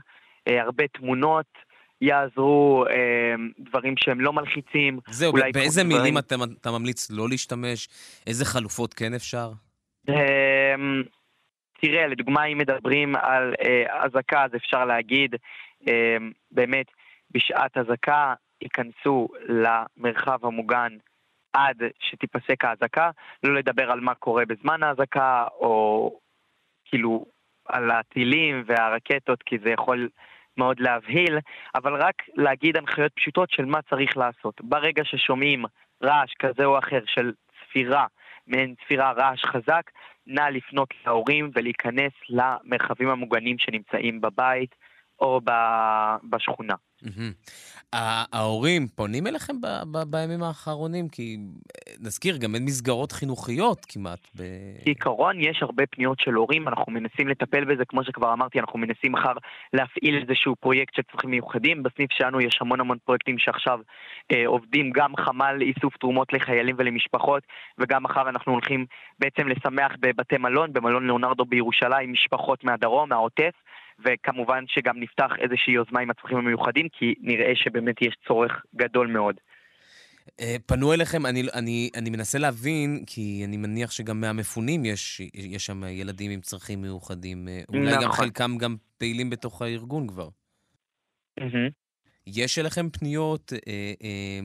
אה, 0.48 0.62
הרבה 0.62 0.84
תמונות. 0.88 1.68
יעזרו 2.00 2.84
אה, 2.90 3.34
דברים 3.58 3.94
שהם 3.98 4.20
לא 4.20 4.32
מלחיצים. 4.32 4.98
זהו, 5.10 5.32
באיזה 5.32 5.84
מילים 5.84 6.00
דברים... 6.00 6.18
אתה, 6.18 6.34
אתה 6.60 6.70
ממליץ 6.70 7.10
לא 7.10 7.28
להשתמש? 7.28 7.88
איזה 8.26 8.44
חלופות 8.44 8.94
כן 8.94 9.14
אפשר? 9.14 9.50
אה, 10.08 10.74
תראה, 11.80 12.06
לדוגמה, 12.06 12.44
אם 12.44 12.58
מדברים 12.58 13.16
על 13.16 13.54
אה, 13.64 14.04
אזעקה, 14.04 14.44
אז 14.44 14.50
אפשר 14.56 14.84
להגיד, 14.84 15.34
אה, 15.88 16.16
באמת, 16.50 16.86
בשעת 17.30 17.76
אזעקה 17.76 18.34
ייכנסו 18.62 19.28
למרחב 19.48 20.46
המוגן 20.46 20.92
עד 21.52 21.76
שתיפסק 22.00 22.64
האזעקה, 22.64 23.10
לא 23.42 23.54
לדבר 23.54 23.90
על 23.90 24.00
מה 24.00 24.14
קורה 24.14 24.44
בזמן 24.44 24.82
האזעקה, 24.82 25.44
או 25.60 26.20
כאילו 26.84 27.26
על 27.68 27.90
הטילים 27.90 28.62
והרקטות, 28.66 29.42
כי 29.42 29.58
זה 29.58 29.70
יכול 29.70 30.08
מאוד 30.56 30.80
להבהיל, 30.80 31.38
אבל 31.74 32.02
רק 32.02 32.22
להגיד 32.34 32.76
הנחיות 32.76 33.12
פשוטות 33.12 33.50
של 33.50 33.64
מה 33.64 33.82
צריך 33.82 34.16
לעשות. 34.16 34.60
ברגע 34.60 35.04
ששומעים 35.04 35.64
רעש 36.02 36.34
כזה 36.38 36.64
או 36.64 36.78
אחר 36.78 37.00
של 37.06 37.32
צפירה, 37.60 38.06
מעין 38.46 38.74
צפירה 38.84 39.12
רעש 39.12 39.44
חזק, 39.44 39.90
נא 40.26 40.40
לפנות 40.40 40.88
להורים 41.06 41.50
ולהיכנס 41.54 42.12
למרחבים 42.28 43.08
המוגנים 43.08 43.58
שנמצאים 43.58 44.20
בבית 44.20 44.74
או 45.20 45.40
בשכונה. 46.30 46.74
ההורים 47.92 48.86
פונים 48.88 49.26
אליכם 49.26 49.56
בימים 50.06 50.42
האחרונים? 50.42 51.08
כי 51.08 51.36
נזכיר, 52.00 52.36
גם 52.36 52.54
אין 52.54 52.64
מסגרות 52.64 53.12
חינוכיות 53.12 53.84
כמעט. 53.88 54.28
כעיקרון 54.84 55.40
יש 55.40 55.62
הרבה 55.62 55.86
פניות 55.86 56.20
של 56.20 56.34
הורים, 56.34 56.68
אנחנו 56.68 56.92
מנסים 56.92 57.28
לטפל 57.28 57.64
בזה, 57.64 57.84
כמו 57.84 58.04
שכבר 58.04 58.32
אמרתי, 58.32 58.60
אנחנו 58.60 58.78
מנסים 58.78 59.12
מחר 59.12 59.32
להפעיל 59.72 60.18
איזשהו 60.22 60.56
פרויקט 60.56 60.94
של 60.94 61.02
צרכים 61.12 61.30
מיוחדים. 61.30 61.82
בסניף 61.82 62.12
שלנו 62.12 62.40
יש 62.40 62.58
המון 62.60 62.80
המון 62.80 62.98
פרויקטים 63.04 63.38
שעכשיו 63.38 63.80
אה, 64.32 64.46
עובדים, 64.46 64.90
גם 64.94 65.16
חמ"ל 65.16 65.58
איסוף 65.60 65.96
תרומות 65.96 66.32
לחיילים 66.32 66.76
ולמשפחות, 66.78 67.42
וגם 67.78 68.02
מחר 68.02 68.28
אנחנו 68.28 68.52
הולכים 68.52 68.86
בעצם 69.18 69.48
לשמח 69.48 69.92
בבתי 70.00 70.36
מלון, 70.38 70.72
במלון 70.72 71.06
ליאונרדו 71.06 71.44
בירושלים, 71.44 72.12
משפחות 72.12 72.64
מהדרום, 72.64 73.08
מהעוטף. 73.08 73.52
וכמובן 74.04 74.64
שגם 74.68 75.00
נפתח 75.00 75.30
איזושהי 75.38 75.72
יוזמה 75.72 76.00
עם 76.00 76.10
הצרכים 76.10 76.38
המיוחדים, 76.38 76.88
כי 76.92 77.14
נראה 77.20 77.52
שבאמת 77.54 78.02
יש 78.02 78.16
צורך 78.28 78.52
גדול 78.76 79.06
מאוד. 79.06 79.34
אה, 80.40 80.56
פנו 80.66 80.92
אליכם, 80.92 81.26
אני, 81.26 81.42
אני, 81.54 81.90
אני 81.94 82.10
מנסה 82.10 82.38
להבין, 82.38 83.04
כי 83.06 83.42
אני 83.44 83.56
מניח 83.56 83.90
שגם 83.90 84.20
מהמפונים 84.20 84.84
יש, 84.84 85.20
יש 85.34 85.66
שם 85.66 85.84
ילדים 85.84 86.30
עם 86.30 86.40
צרכים 86.40 86.82
מיוחדים. 86.82 87.48
אה, 87.48 87.60
אולי 87.68 87.90
נכון. 87.90 88.02
גם 88.04 88.12
חלקם 88.12 88.58
גם 88.58 88.76
פעילים 88.98 89.30
בתוך 89.30 89.62
הארגון 89.62 90.06
כבר. 90.06 90.28
Mm-hmm. 91.40 91.70
יש 92.26 92.58
אליכם 92.58 92.90
פניות, 92.90 93.52
אה, 93.52 93.92
אה, 94.02 94.40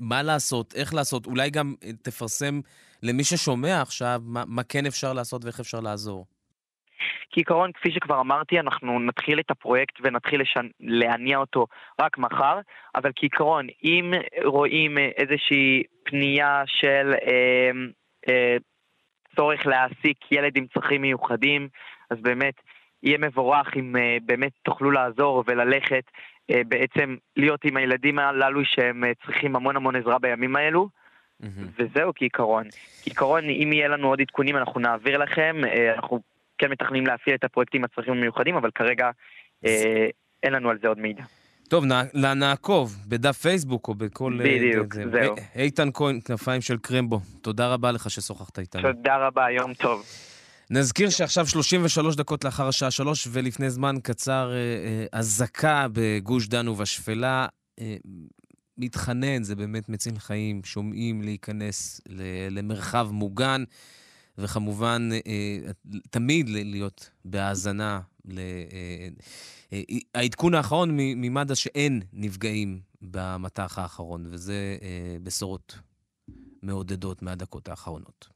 מה 0.00 0.22
לעשות, 0.22 0.74
איך 0.74 0.94
לעשות, 0.94 1.26
אולי 1.26 1.50
גם 1.50 1.74
תפרסם 2.02 2.60
למי 3.02 3.24
ששומע 3.24 3.82
עכשיו 3.82 4.22
מה, 4.24 4.44
מה 4.46 4.62
כן 4.62 4.86
אפשר 4.86 5.12
לעשות 5.12 5.44
ואיך 5.44 5.60
אפשר 5.60 5.80
לעזור. 5.80 6.26
כעיקרון, 7.30 7.72
כפי 7.72 7.90
שכבר 7.92 8.20
אמרתי, 8.20 8.60
אנחנו 8.60 9.00
נתחיל 9.00 9.40
את 9.40 9.50
הפרויקט 9.50 9.94
ונתחיל 10.00 10.40
לשנ... 10.40 10.68
להניע 10.80 11.38
אותו 11.38 11.66
רק 12.00 12.18
מחר, 12.18 12.60
אבל 12.94 13.10
כעיקרון, 13.16 13.66
אם 13.84 14.12
רואים 14.44 14.98
איזושהי 14.98 15.82
פנייה 16.04 16.62
של 16.66 17.12
אה, 17.26 17.70
אה, 18.28 18.56
צורך 19.36 19.66
להעסיק 19.66 20.32
ילד 20.32 20.56
עם 20.56 20.66
צרכים 20.74 21.02
מיוחדים, 21.02 21.68
אז 22.10 22.18
באמת 22.20 22.54
יהיה 23.02 23.18
מבורך 23.18 23.76
אם 23.76 23.96
אה, 23.96 24.16
באמת 24.22 24.52
תוכלו 24.62 24.90
לעזור 24.90 25.44
וללכת 25.46 26.04
אה, 26.50 26.62
בעצם 26.68 27.16
להיות 27.36 27.64
עם 27.64 27.76
הילדים 27.76 28.18
הללו 28.18 28.64
שהם 28.64 29.04
אה, 29.04 29.12
צריכים 29.26 29.56
המון 29.56 29.76
המון 29.76 29.96
עזרה 29.96 30.18
בימים 30.18 30.56
האלו. 30.56 30.88
Mm-hmm. 31.42 31.46
וזהו 31.78 32.12
כעיקרון. 32.14 32.64
כעיקרון, 33.02 33.44
אם 33.44 33.72
יהיה 33.72 33.88
לנו 33.88 34.08
עוד 34.08 34.20
עדכונים 34.20 34.56
אנחנו 34.56 34.80
נעביר 34.80 35.18
לכם, 35.18 35.56
אה, 35.64 35.94
אנחנו 35.94 36.20
כן 36.60 36.70
מתכננים 36.70 37.06
להפעיל 37.06 37.34
את 37.34 37.44
הפרויקטים 37.44 37.84
הצרכים 37.84 38.12
המיוחדים, 38.12 38.56
אבל 38.56 38.70
כרגע 38.74 39.10
אה, 39.66 40.06
אין 40.42 40.52
לנו 40.52 40.70
על 40.70 40.78
זה 40.82 40.88
עוד 40.88 40.98
מידע. 40.98 41.22
טוב, 41.68 41.84
נע, 41.84 42.34
נעקוב 42.34 42.96
בדף 43.08 43.38
פייסבוק 43.38 43.88
או 43.88 43.94
בכל... 43.94 44.38
אה, 44.40 44.44
בדיוק, 44.44 44.94
זה, 44.94 45.04
זהו. 45.12 45.34
איתן 45.56 45.88
כהן, 45.94 46.20
כנפיים 46.20 46.60
של 46.60 46.78
קרמבו, 46.78 47.20
תודה 47.42 47.74
רבה 47.74 47.92
לך 47.92 48.10
ששוחחת 48.10 48.58
איתנו. 48.58 48.82
תודה 48.82 49.16
רבה, 49.16 49.50
יום 49.50 49.74
טוב. 49.74 50.04
נזכיר 50.70 51.10
שעכשיו 51.10 51.46
33 51.46 52.16
דקות 52.16 52.44
לאחר 52.44 52.68
השעה 52.68 52.90
3, 52.90 53.28
ולפני 53.32 53.70
זמן 53.70 53.96
קצר 54.02 54.52
אה, 54.52 55.18
אזעקה 55.18 55.86
בגוש 55.92 56.48
דן 56.48 56.68
ובשפלה. 56.68 57.46
אה, 57.80 57.96
מתחנן, 58.78 59.42
זה 59.42 59.56
באמת 59.56 59.88
מציל 59.88 60.18
חיים, 60.18 60.60
שומעים 60.64 61.22
להיכנס 61.22 62.00
למרחב 62.50 63.08
מוגן. 63.12 63.64
וכמובן, 64.38 65.08
אה, 65.12 65.18
אה, 65.26 65.72
תמיד 66.10 66.48
להיות 66.48 67.10
בהאזנה. 67.24 68.00
אה, 68.38 69.08
העדכון 70.14 70.54
האחרון 70.54 70.90
ממד"א 70.96 71.54
שאין 71.54 72.02
נפגעים 72.12 72.80
במטח 73.02 73.78
האחרון, 73.78 74.26
וזה 74.28 74.76
בשורות 75.22 75.78
מעודדות 76.62 77.22
מהדקות 77.22 77.68
האחרונות. 77.68 78.28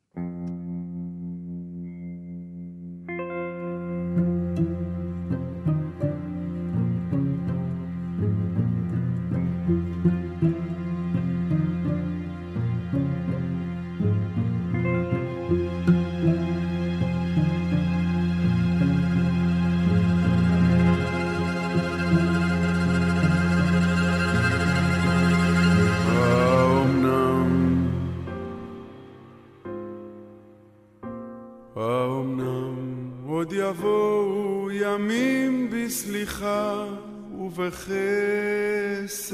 ובחסד, 37.57 39.25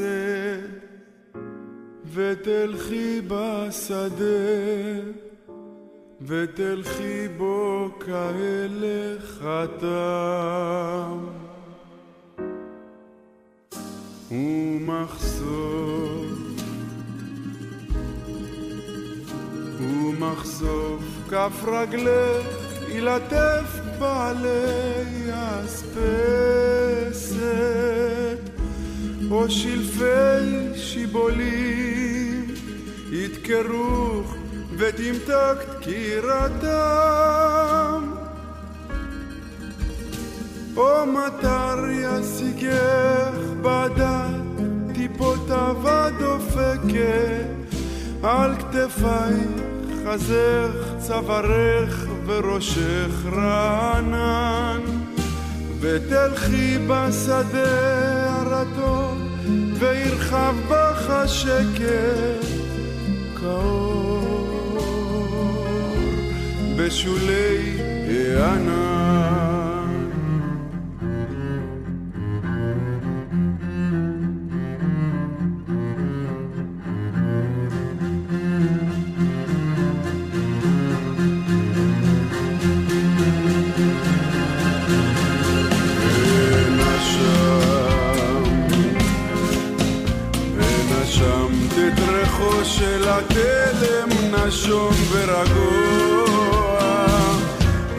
ותלכי 2.14 3.20
בשדה, 3.28 4.24
ותלכי 6.26 7.28
בו 7.36 7.88
כהלך 8.00 9.42
התם. 9.44 11.18
ומחשוף, 14.30 15.50
ומחשוף 19.80 21.02
כף 21.30 21.64
רגלך 21.66 22.59
ילטף 22.90 23.80
בעלי 23.98 25.30
אספסת, 25.64 26.00
או 29.30 29.50
שלפי 29.50 30.74
שיבולים 30.74 32.46
ידקרוך 33.10 34.34
ותמתק 34.76 35.56
דקירתם. 35.80 37.20
או 40.76 41.06
מטר 41.06 41.78
ישיגך 41.90 43.34
בדת 43.62 44.40
אבד 45.50 46.12
דופקת 46.18 47.46
על 48.22 48.54
כתפייך 48.56 49.50
חזך 50.06 50.94
צווארך 50.98 52.09
וראשך 52.26 53.26
רענן 53.32 54.80
ותלכי 55.80 56.78
בשדה 56.86 58.30
הרטוב 58.30 59.18
וירחב 59.78 60.54
בך 60.68 61.10
השקט 61.10 62.46
כאור. 63.40 64.00
בשולי 66.76 67.76
הענן 68.08 68.89
של 92.64 93.08
התלם 93.08 94.08
נשום 94.34 94.94
ורגוע 95.12 96.78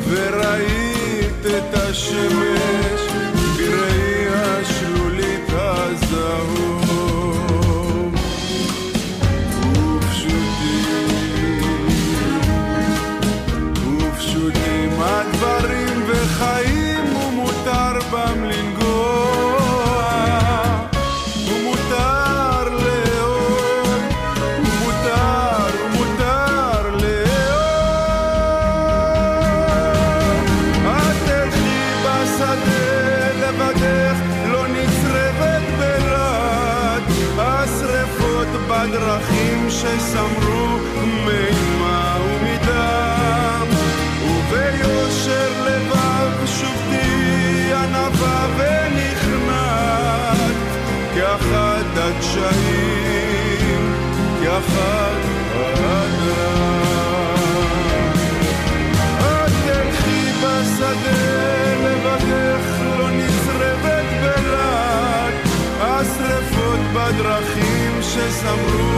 וראית 0.10 1.46
את 1.46 1.74
השמש 1.74 2.41
some 68.42 68.58
room. 68.58 68.91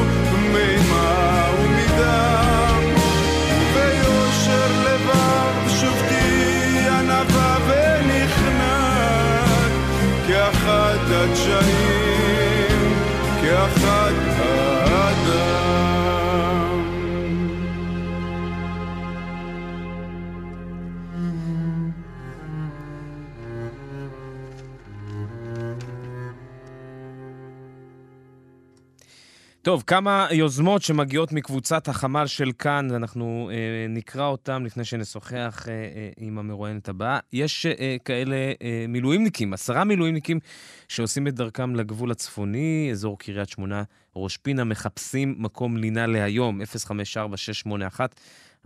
טוב, 29.64 29.84
כמה 29.88 30.28
יוזמות 30.32 30.82
שמגיעות 30.82 31.32
מקבוצת 31.32 31.88
החמ"ל 31.88 32.28
של 32.28 32.52
כאן, 32.60 32.92
אנחנו 32.92 33.50
אה, 33.54 33.56
נקרא 33.90 34.28
אותן 34.28 34.64
לפני 34.64 34.86
שנשוחח 34.86 35.66
אה, 35.68 35.74
אה, 35.74 36.10
עם 36.18 36.38
המרואיינת 36.38 36.90
הבאה. 36.90 37.20
יש 37.34 37.66
אה, 37.66 37.96
כאלה 38.06 38.36
אה, 38.36 38.86
מילואימניקים, 38.88 39.54
עשרה 39.54 39.84
מילואימניקים 39.84 40.40
שעושים 40.88 41.28
את 41.28 41.36
דרכם 41.36 41.76
לגבול 41.76 42.12
הצפוני, 42.12 42.90
אזור 42.92 43.20
קריית 43.20 43.50
שמונה, 43.50 43.84
ראש 44.16 44.38
פינה, 44.38 44.64
מחפשים 44.64 45.36
מקום 45.38 45.78
לינה 45.78 46.08
להיום, 46.08 46.62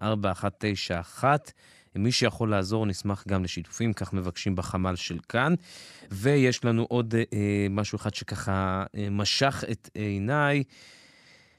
054-681-4191. 0.02 0.04
מי 1.98 2.12
שיכול 2.12 2.52
לעזור, 2.52 2.86
נשמח 2.86 3.24
גם 3.28 3.44
לשיתופים, 3.44 3.94
כך 3.94 4.14
מבקשים 4.14 4.56
בחמ"ל 4.56 4.96
של 4.96 5.18
כאן. 5.30 5.54
ויש 6.12 6.66
לנו 6.66 6.86
עוד 6.90 7.16
אה, 7.16 7.68
משהו 7.70 7.96
אחד 7.96 8.14
שככה 8.14 8.84
אה, 8.98 9.08
משך 9.12 9.64
את 9.72 9.90
עיניי. 9.94 10.64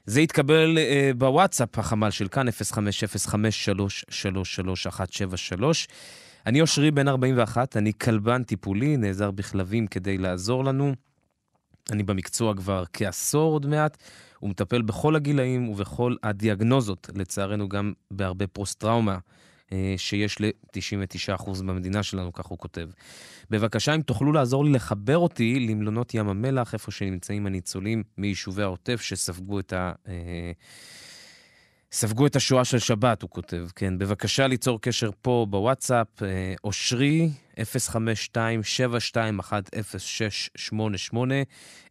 זה 0.05 0.19
התקבל 0.19 0.77
אה, 0.77 1.11
בוואטסאפ, 1.17 1.79
החמ"ל 1.79 2.11
של 2.11 2.27
כאן, 2.27 2.47
0505333173. 2.47 2.51
אני 6.45 6.61
אושרי 6.61 6.91
בן 6.91 7.07
41, 7.07 7.77
אני 7.77 7.91
כלבן 7.93 8.43
טיפולי, 8.43 8.97
נעזר 8.97 9.31
בכלבים 9.31 9.87
כדי 9.87 10.17
לעזור 10.17 10.65
לנו. 10.65 10.93
אני 11.91 12.03
במקצוע 12.03 12.55
כבר 12.55 12.83
כעשור 12.93 13.53
עוד 13.53 13.65
מעט, 13.65 13.97
ומטפל 14.43 14.81
בכל 14.81 15.15
הגילאים 15.15 15.69
ובכל 15.69 16.15
הדיאגנוזות, 16.23 17.09
לצערנו 17.15 17.69
גם 17.69 17.93
בהרבה 18.11 18.47
פוסט-טראומה. 18.47 19.17
אה, 19.71 19.93
שיש 19.97 20.41
ל-99% 20.41 21.63
במדינה 21.63 22.03
שלנו, 22.03 22.33
כך 22.33 22.45
הוא 22.45 22.57
כותב. 22.57 22.89
בבקשה, 23.49 23.95
אם 23.95 24.01
תוכלו 24.01 24.33
לעזור 24.33 24.65
לי 24.65 24.71
לחבר 24.71 25.17
אותי 25.17 25.59
למלונות 25.59 26.13
ים 26.13 26.29
המלח, 26.29 26.73
איפה 26.73 26.91
שנמצאים 26.91 27.45
הניצולים 27.45 28.03
מיישובי 28.17 28.63
העוטף 28.63 29.01
שספגו 29.01 29.59
את 29.59 29.73
ה... 29.73 29.91
אה, 30.07 30.51
ספגו 31.91 32.27
את 32.27 32.35
השואה 32.35 32.65
של 32.65 32.79
שבת, 32.79 33.21
הוא 33.21 33.29
כותב, 33.29 33.67
כן. 33.75 33.97
בבקשה 33.97 34.47
ליצור 34.47 34.81
קשר 34.81 35.09
פה 35.21 35.45
בוואטסאפ, 35.49 36.23
אה, 36.23 36.53
אושרי, 36.63 37.29
052-721-0688, 37.57 37.61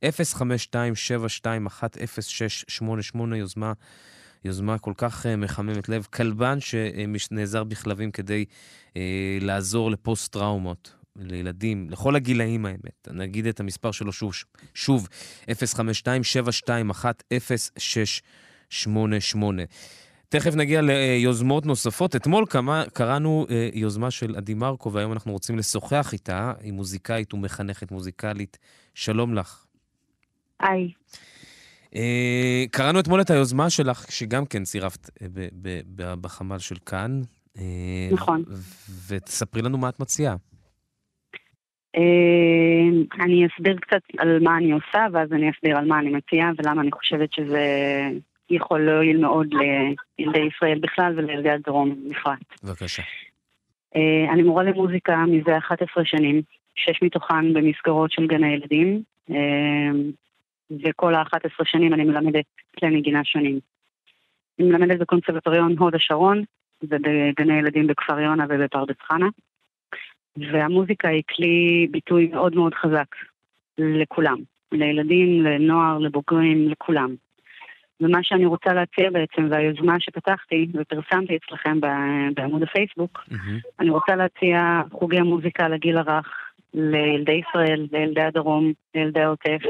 052-721-0688, 0.05 0.17
יוזמה 3.37 3.73
יוזמה 4.45 4.79
כל 4.79 4.93
כך 4.97 5.27
uh, 5.27 5.29
מחממת 5.37 5.89
לב. 5.89 6.07
כלבן 6.13 6.59
שנעזר 6.61 7.65
בכלבים 7.65 8.11
כדי 8.11 8.45
uh, 8.89 8.95
לעזור 9.41 9.91
לפוסט-טראומות, 9.91 10.95
לילדים, 11.17 11.91
לכל 11.91 12.17
הגילאים 12.17 12.67
האמת. 12.67 13.09
נגיד 13.11 13.47
את 13.47 13.61
המספר 13.61 13.91
שלו 13.91 14.13
שוב, 14.13 14.33
שוב, 14.75 15.09
052-721-0688. 15.47 15.51
תכף 20.29 20.55
נגיע 20.55 20.81
ליוזמות 20.83 21.67
נוספות. 21.67 22.17
אתמול 22.17 22.45
כמה, 22.51 22.85
קראנו 22.93 23.47
אה, 23.51 23.69
יוזמה 23.73 24.11
של 24.11 24.37
עדי 24.37 24.55
מרקו, 24.55 24.93
והיום 24.93 25.13
אנחנו 25.13 25.33
רוצים 25.33 25.59
לשוחח 25.59 26.13
איתה. 26.13 26.53
היא 26.61 26.73
מוזיקאית 26.73 27.35
ומחנכת 27.35 27.91
מוזיקלית. 27.91 28.59
שלום 28.95 29.35
לך. 29.35 29.65
היי. 30.61 30.93
אה, 31.97 32.65
קראנו 32.71 33.01
אתמול 33.01 33.21
את 33.21 33.31
היוזמה 33.31 33.71
שלך, 33.71 34.07
שגם 34.11 34.47
כן 34.47 34.63
צירפת 34.63 35.11
אה, 35.23 36.17
בחמ"ל 36.21 36.59
של 36.59 36.77
כאן. 36.87 37.21
אה, 37.59 38.09
נכון. 38.13 38.45
ותספרי 39.09 39.63
לנו 39.63 39.79
מה 39.79 39.89
את 39.89 40.01
מציעה. 40.01 40.37
אני 43.21 43.47
אסביר 43.47 43.77
קצת 43.81 44.01
על 44.19 44.39
מה 44.43 44.57
אני 44.57 44.73
עושה, 44.73 45.07
ואז 45.13 45.33
אני 45.33 45.51
אסביר 45.51 45.79
על 45.79 45.85
מה 45.85 45.99
אני 45.99 46.11
מציעה 46.11 46.51
ולמה 46.59 46.83
אני 46.83 46.93
חושבת 46.93 47.33
שזה 47.33 47.65
יכול 48.51 48.81
להועיל 48.81 49.21
מאוד 49.21 49.47
לילדי 50.19 50.49
ישראל 50.57 50.79
בכלל 50.79 51.15
ולילדי 51.17 51.51
הדרום 51.51 51.95
בפרט. 52.11 52.63
בבקשה. 52.65 53.03
אני 54.33 54.43
מורה 54.43 54.63
למוזיקה 54.63 55.17
מזה 55.17 55.59
11 55.59 56.05
שנים, 56.05 56.43
שש 56.75 57.03
מתוכן 57.03 57.53
במסגרות 57.53 58.11
של 58.11 58.27
גני 58.27 58.55
ילדים, 58.55 59.03
אה, 59.31 59.91
וכל 60.71 61.15
ה-11 61.15 61.65
שנים 61.65 61.95
אני 61.95 62.05
מלמדת 62.05 62.45
כלי 62.79 62.91
נגינה 62.91 63.25
שונים. 63.25 63.61
אני 64.59 64.69
מלמדת 64.69 64.99
בקונסרבטוריון 64.99 65.79
הוד 65.79 65.95
השרון 65.95 66.43
ובגני 66.83 67.59
ילדים 67.59 67.87
בכפר 67.87 68.21
יונה 68.21 68.47
ובפרדס 68.49 68.97
חנה, 69.03 69.29
והמוזיקה 70.37 71.09
היא 71.09 71.23
כלי 71.37 71.87
ביטוי 71.91 72.27
מאוד 72.27 72.55
מאוד 72.55 72.75
חזק 72.75 73.07
לכולם, 73.79 74.37
לילדים, 74.73 75.43
לנוער, 75.43 75.99
לבוגרים, 75.99 76.69
לכולם. 76.69 77.15
ומה 78.01 78.19
שאני 78.23 78.47
רוצה 78.47 78.75
להציע 78.75 79.11
בעצם, 79.11 79.49
והיוזמה 79.51 80.01
שפתחתי 80.01 80.67
ופרסמתי 80.75 81.37
אצלכם 81.37 81.81
בעמוד 82.35 82.63
הפייסבוק, 82.63 83.25
מהמם. 83.31 83.59
אני 83.81 83.91
רוצה 83.91 84.17
להציע 84.17 84.83
חוגי 84.91 85.21
מוזיקה 85.21 85.69
לגיל 85.69 85.99
הרך, 85.99 86.27
לילדי 86.75 87.41
ישראל, 87.49 87.87
לילדי 87.93 88.23
הדרום, 88.23 88.73
לילדי 88.95 89.21
העוטף, 89.21 89.61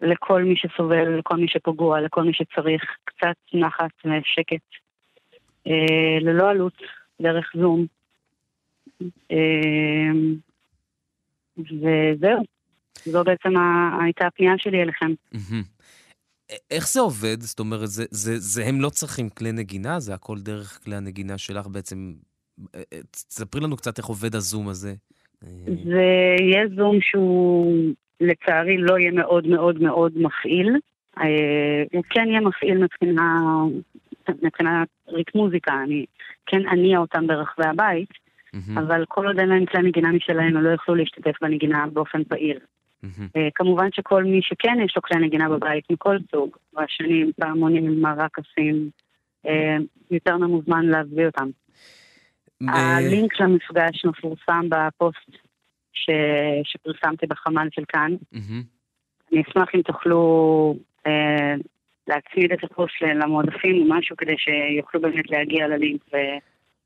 לכל 0.00 0.42
מי 0.42 0.54
שסובל, 0.56 1.18
לכל 1.18 1.36
מי 1.36 1.48
שפגוע, 1.48 2.00
לכל 2.00 2.22
מי 2.22 2.32
שצריך 2.32 2.82
קצת 3.04 3.36
נחת 3.54 3.90
ושקט, 4.04 4.64
אה, 5.66 6.18
ללא 6.20 6.50
עלות, 6.50 6.82
דרך 7.22 7.52
זום. 7.56 7.86
אה, 9.30 10.12
וזהו, 11.58 12.42
זו 13.04 13.24
בעצם 13.24 13.52
הייתה 14.00 14.26
הפנייה 14.26 14.52
שלי 14.58 14.82
אליכם. 14.82 15.12
איך 16.70 16.88
זה 16.88 17.00
עובד? 17.00 17.40
זאת 17.40 17.60
אומרת, 17.60 17.88
זה, 17.88 18.04
זה, 18.10 18.38
זה 18.38 18.64
הם 18.64 18.80
לא 18.80 18.88
צריכים 18.88 19.28
כלי 19.28 19.52
נגינה? 19.52 20.00
זה 20.00 20.14
הכל 20.14 20.38
דרך 20.38 20.80
כלי 20.84 20.96
הנגינה 20.96 21.38
שלך 21.38 21.66
בעצם? 21.66 22.14
תספרי 23.10 23.60
לנו 23.60 23.76
קצת 23.76 23.98
איך 23.98 24.06
עובד 24.06 24.34
הזום 24.34 24.68
הזה. 24.68 24.94
אה, 25.44 25.48
זה 25.84 26.02
יהיה 26.40 26.68
זום 26.76 26.98
שהוא 27.00 27.94
לצערי 28.20 28.76
לא 28.78 28.98
יהיה 28.98 29.12
מאוד 29.12 29.46
מאוד 29.46 29.82
מאוד 29.82 30.12
מפעיל. 30.16 30.76
אה, 31.18 31.82
הוא 31.92 32.02
כן 32.10 32.28
יהיה 32.28 32.40
מפעיל 32.40 32.78
מבחינה, 32.78 33.40
מבחינת 34.42 34.88
ריק 35.08 35.34
מוזיקה, 35.34 35.82
אני 35.82 36.04
כן 36.46 36.68
אניע 36.68 36.98
אותם 36.98 37.26
ברחבי 37.26 37.66
הבית, 37.66 38.08
אבל 38.76 39.04
כל 39.08 39.26
עוד 39.26 39.38
אין 39.38 39.48
להם 39.48 39.66
כלי 39.66 39.82
נגינה 39.82 40.12
משלהם, 40.12 40.56
הם 40.56 40.62
לא 40.62 40.68
יוכלו 40.68 40.94
להשתתף 40.94 41.34
בנגינה 41.40 41.86
באופן 41.92 42.24
פעיל. 42.24 42.58
אה, 43.36 43.48
כמובן 43.54 43.88
שכל 43.92 44.24
מי 44.24 44.40
שכן 44.42 44.76
יש 44.84 44.96
לו 44.96 45.02
כלי 45.02 45.20
נגינה 45.20 45.48
בבית 45.48 45.84
מכל 45.90 46.16
סוג, 46.30 46.56
רעשנים, 46.78 47.30
פעמונים, 47.40 48.02
מרקסים, 48.02 48.90
אה, 49.46 49.76
יותר 50.10 50.36
ממוזמן 50.36 50.86
להביא 50.86 51.26
אותם. 51.26 51.48
אה, 52.68 52.96
הלינק 52.96 53.40
למפגש 53.40 54.04
מפורסם 54.04 54.68
בפוסט 54.68 55.43
ש... 55.94 56.10
שפרסמתי 56.64 57.26
בחמ"ל 57.26 57.68
של 57.72 57.82
כאן. 57.88 58.12
מהמם. 58.32 58.62
אני 59.32 59.42
אשמח 59.42 59.68
אם 59.74 59.82
תוכלו 59.82 60.76
אה, 61.06 61.54
להצמיד 62.08 62.52
את 62.52 62.64
הפוסט 62.64 62.94
למועדפים 63.02 63.82
או 63.82 63.98
משהו 63.98 64.16
כדי 64.16 64.34
שיוכלו 64.38 65.00
באמת 65.00 65.30
להגיע 65.30 65.68
ללינק. 65.68 66.00
ו... 66.12 66.16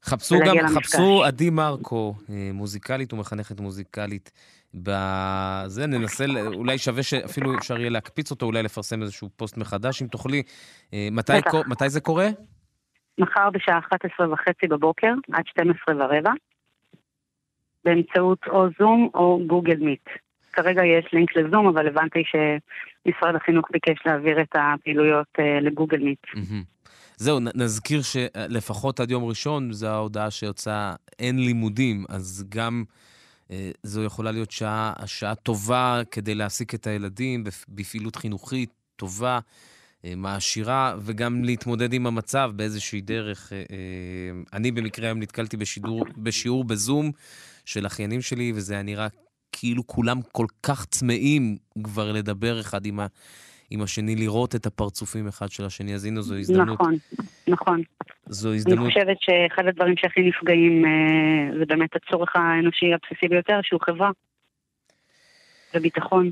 חפשו 0.02 0.34
גם, 0.46 0.56
למפגש. 0.56 0.76
חפשו 0.76 1.24
עדי 1.24 1.50
מרקו, 1.50 2.14
אה, 2.30 2.50
מוזיקאית 2.52 3.12
ומחנכת 3.12 3.60
מוזיקלית. 3.60 4.32
בזה 4.74 5.86
ננסה, 5.86 6.24
אולי 6.54 6.78
שווה 6.78 7.02
שאפילו 7.02 7.58
אפשר 7.58 7.78
יהיה 7.78 7.90
להקפיץ 7.90 8.30
אותו, 8.30 8.46
אולי 8.46 8.62
לפרסם 8.62 9.02
איזשהו 9.02 9.28
פוסט 9.36 9.56
מחדש, 9.56 10.02
אם 10.02 10.06
תוכלי. 10.06 10.42
אה, 10.94 11.08
מתי, 11.12 11.32
מתי 11.68 11.88
זה 11.88 12.00
קורה? 12.00 12.28
מחר 13.18 13.50
בשעה 13.50 13.78
11 13.78 14.32
וחצי 14.32 14.66
בבוקר 14.66 15.12
עד 15.32 15.46
12 15.46 15.94
ורבע, 15.96 16.32
באמצעות 17.84 18.38
או 18.46 18.66
זום 18.78 19.08
או 19.14 19.40
גוגל 19.46 19.76
מיט. 19.76 20.08
כרגע 20.52 20.84
יש 20.84 21.12
לינק 21.12 21.36
לזום, 21.36 21.66
אבל 21.66 21.86
הבנתי 21.86 22.22
שמשרד 22.24 23.34
החינוך 23.34 23.66
ביקש 23.70 24.06
להעביר 24.06 24.40
את 24.40 24.54
הפעילויות 24.54 25.26
אה, 25.38 25.60
לגוגל 25.60 25.98
מיט. 25.98 26.26
זהו, 27.16 27.38
נזכיר 27.54 28.02
שלפחות 28.02 29.00
עד 29.00 29.10
יום 29.10 29.24
ראשון, 29.24 29.72
זו 29.72 29.86
ההודעה 29.86 30.30
שיצאה, 30.30 30.94
אין 31.18 31.38
לימודים, 31.38 32.04
אז 32.08 32.44
גם 32.48 32.84
אה, 33.50 33.70
זו 33.82 34.04
יכולה 34.04 34.32
להיות 34.32 34.50
שעה, 34.50 34.92
שעה 35.06 35.34
טובה 35.34 36.00
כדי 36.10 36.34
להעסיק 36.34 36.74
את 36.74 36.86
הילדים 36.86 37.44
בפ- 37.44 37.64
בפעילות 37.68 38.16
חינוכית 38.16 38.70
טובה, 38.96 39.38
אה, 40.04 40.12
מעשירה, 40.16 40.94
וגם 41.00 41.44
להתמודד 41.44 41.92
עם 41.92 42.06
המצב 42.06 42.50
באיזושהי 42.56 43.00
דרך. 43.00 43.52
אני 44.52 44.70
במקרה 44.70 45.06
היום 45.06 45.18
נתקלתי 45.18 45.56
בשידור, 45.56 46.04
בשיעור 46.16 46.64
בזום 46.64 47.12
של 47.68 47.86
אחיינים 47.86 48.20
שלי, 48.20 48.52
וזה 48.54 48.74
היה 48.74 48.82
נראה 48.82 49.06
כאילו 49.52 49.86
כולם 49.86 50.18
כל 50.32 50.46
כך 50.62 50.84
צמאים 50.84 51.56
כבר 51.84 52.12
לדבר 52.12 52.60
אחד 52.60 52.86
עם 52.86 53.00
ה... 53.00 53.06
עם 53.70 53.82
השני, 53.82 54.16
לראות 54.16 54.54
את 54.54 54.66
הפרצופים 54.66 55.28
אחד 55.28 55.50
של 55.50 55.64
השני, 55.64 55.94
אז 55.94 56.04
הנה 56.04 56.20
זו 56.20 56.36
הזדמנות. 56.36 56.80
נכון, 56.80 56.96
נכון. 57.48 57.82
זו 58.26 58.48
אני 58.48 58.56
הזדמנות. 58.56 58.86
חושבת 58.86 59.16
שאחד 59.20 59.62
הדברים 59.68 59.94
שהכי 59.98 60.20
נפגעים 60.20 60.84
אה, 60.84 61.58
זה 61.58 61.64
באמת 61.66 61.90
הצורך 61.96 62.36
האנושי 62.36 62.86
הבסיסי 62.94 63.28
ביותר, 63.28 63.60
שהוא 63.62 63.80
חברה 63.86 64.10
וביטחון. 65.74 66.30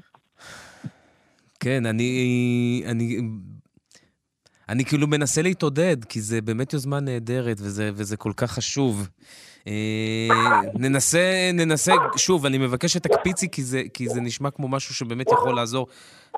כן, 1.61 1.87
אני, 1.87 2.82
אני, 2.87 3.18
אני 4.68 4.84
כאילו 4.84 5.07
מנסה 5.07 5.43
להתעודד, 5.43 6.05
כי 6.05 6.20
זה 6.20 6.41
באמת 6.41 6.72
יוזמה 6.72 7.01
נהדרת, 7.01 7.57
וזה, 7.61 7.91
וזה 7.95 8.16
כל 8.16 8.32
כך 8.37 8.51
חשוב. 8.53 9.09
אה, 9.67 10.61
ננסה, 10.75 11.51
ננסה, 11.55 11.93
שוב, 12.17 12.47
אני 12.47 12.59
מבקש 12.59 12.93
שתקפיצי, 12.93 13.51
כי 13.51 13.62
זה, 13.62 13.83
כי 13.95 14.09
זה 14.09 14.21
נשמע 14.21 14.51
כמו 14.51 14.69
משהו 14.69 14.95
שבאמת 14.95 15.27
יכול 15.33 15.57
לעזור 15.57 15.87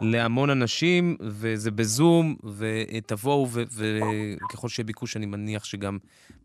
להמון 0.01 0.51
אנשים, 0.51 1.16
וזה 1.20 1.70
בזום, 1.70 2.37
ותבואו, 2.59 3.47
וככל 3.51 4.68
שיהיה 4.68 4.87
ביקוש, 4.87 5.16
אני 5.16 5.26
מניח 5.26 5.64
שגם 5.64 5.99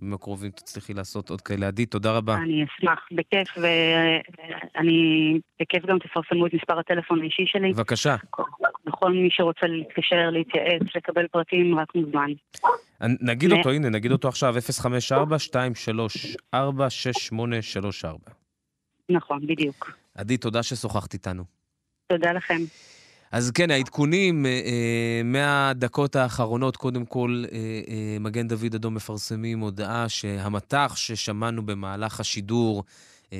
בימים 0.03 0.13
הקרובים 0.13 0.51
תצליחי 0.51 0.93
לעשות 0.93 1.29
עוד 1.29 1.41
כאלה. 1.41 1.67
עדי, 1.67 1.85
תודה 1.85 2.17
רבה. 2.17 2.35
אני 2.35 2.65
אשמח, 2.65 2.99
בכיף, 3.11 3.47
ואני 3.57 5.39
בכיף 5.61 5.85
גם 5.85 5.99
תפרסמו 5.99 6.47
את 6.47 6.53
מספר 6.53 6.79
הטלפון 6.79 7.21
האישי 7.21 7.43
שלי. 7.45 7.73
בבקשה. 7.73 8.15
בכל 8.85 9.11
מי 9.11 9.27
שרוצה 9.31 9.67
להתקשר, 9.67 10.29
להתייעץ, 10.31 10.81
לקבל 10.95 11.27
פרטים, 11.27 11.79
רק 11.79 11.95
מוזמן. 11.95 12.31
נגיד 13.21 13.51
אותו, 13.51 13.71
הנה, 13.71 13.89
נגיד 13.89 14.11
אותו 14.11 14.27
עכשיו, 14.27 14.57
054-234-6834. 16.79 18.31
נכון, 19.09 19.47
בדיוק. 19.47 19.91
עדי, 20.15 20.37
תודה 20.37 20.63
ששוחחת 20.63 21.13
איתנו. 21.13 21.43
תודה 22.07 22.31
לכם. 22.31 22.61
אז 23.33 23.51
כן, 23.51 23.71
העדכונים 23.71 24.45
אה, 24.45 24.51
אה, 24.51 25.21
מהדקות 25.23 26.15
האחרונות, 26.15 26.77
קודם 26.77 27.05
כל, 27.05 27.43
אה, 27.51 27.57
אה, 27.87 28.17
מגן 28.19 28.47
דוד 28.47 28.75
אדום 28.75 28.95
מפרסמים 28.95 29.59
הודעה 29.59 30.09
שהמטח 30.09 30.93
ששמענו 30.95 31.65
במהלך 31.65 32.19
השידור, 32.19 32.83
אה, 33.33 33.37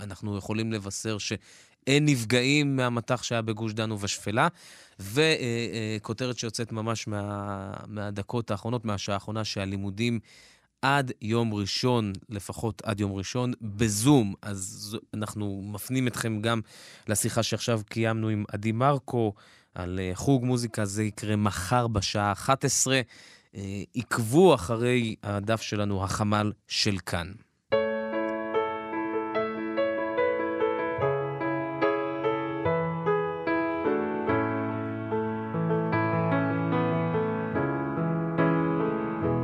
אנחנו 0.00 0.36
יכולים 0.36 0.72
לבשר 0.72 1.18
שאין 1.18 2.04
נפגעים 2.04 2.76
מהמטח 2.76 3.22
שהיה 3.22 3.42
בגוש 3.42 3.72
דן 3.72 3.92
ובשפלה, 3.92 4.48
וכותרת 4.98 6.38
שיוצאת 6.38 6.72
ממש 6.72 7.08
מה, 7.08 7.72
מהדקות 7.86 8.50
האחרונות, 8.50 8.84
מהשעה 8.84 9.14
האחרונה, 9.14 9.44
שהלימודים 9.44 10.20
עד 10.82 11.12
יום 11.22 11.54
ראשון, 11.54 12.12
לפחות 12.28 12.82
עד 12.84 13.00
יום 13.00 13.12
ראשון, 13.12 13.52
בזום. 13.60 14.34
אז 14.42 14.96
אנחנו 15.14 15.62
מפנים 15.64 16.06
אתכם 16.06 16.40
גם 16.40 16.60
לשיחה 17.08 17.42
שעכשיו 17.42 17.80
קיימנו 17.88 18.28
עם 18.28 18.44
עדי 18.52 18.72
מרקו 18.72 19.34
על 19.74 20.00
אה, 20.02 20.10
חוג 20.14 20.44
מוזיקה, 20.44 20.84
זה 20.84 21.02
יקרה 21.04 21.36
מחר 21.36 21.86
בשעה 21.86 22.32
11. 22.32 23.00
אה, 23.54 23.82
עקבו 23.94 24.54
אחרי 24.54 25.14
הדף 25.22 25.60
שלנו, 25.62 26.04
החמ"ל 26.04 26.52
של 26.68 26.98
כאן. 27.06 27.32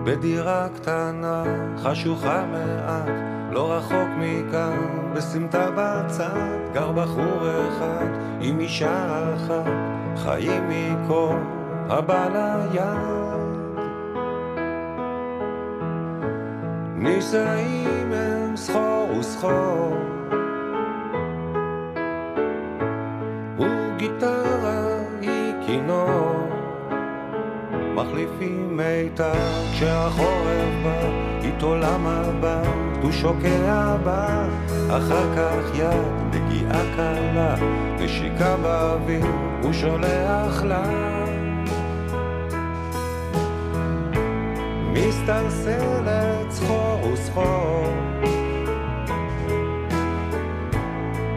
בדירה 0.05 0.67
קטנה, 0.77 1.45
חשוכה 1.83 2.45
מעט, 2.53 3.09
לא 3.51 3.73
רחוק 3.73 4.09
מכאן, 4.19 5.13
בסמטה 5.15 5.71
בצד, 5.77 6.59
גר 6.73 6.93
בחור 6.93 7.49
אחד 7.69 8.07
עם 8.41 8.61
אישה 8.61 9.35
אחת, 9.35 9.71
חיים 10.17 10.63
מכל 10.69 11.37
הבא 11.89 12.29
ליד. 12.29 12.85
נישאים 16.95 18.13
הם 18.13 18.57
סחור 18.57 19.11
וסחור, 19.19 19.97
וגיטרה 23.59 24.99
היא 25.21 25.55
כינור. 25.67 26.14
מחליפים 28.15 28.77
מיתר 28.77 29.33
כשהחורף 29.73 30.75
בא, 30.85 31.09
איתו 31.43 31.77
למה 31.77 32.23
בא, 32.41 32.63
הוא 33.03 33.13
שוקע 33.13 33.97
בה, 34.05 34.47
אחר 34.89 35.37
כך 35.37 35.79
יד, 35.79 36.35
נגיעה 36.35 36.83
קלה, 36.97 37.55
נשיקה 37.99 38.57
באוויר, 38.57 39.27
הוא 39.63 39.73
שולח 39.73 40.63
לה. 40.63 40.85
מסתלסלת 44.93 46.51
סחור 46.51 47.13
וסחור, 47.13 47.93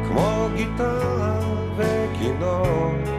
כמו 0.07 0.47
גיטרה 0.55 1.39
וכינור. 1.77 3.16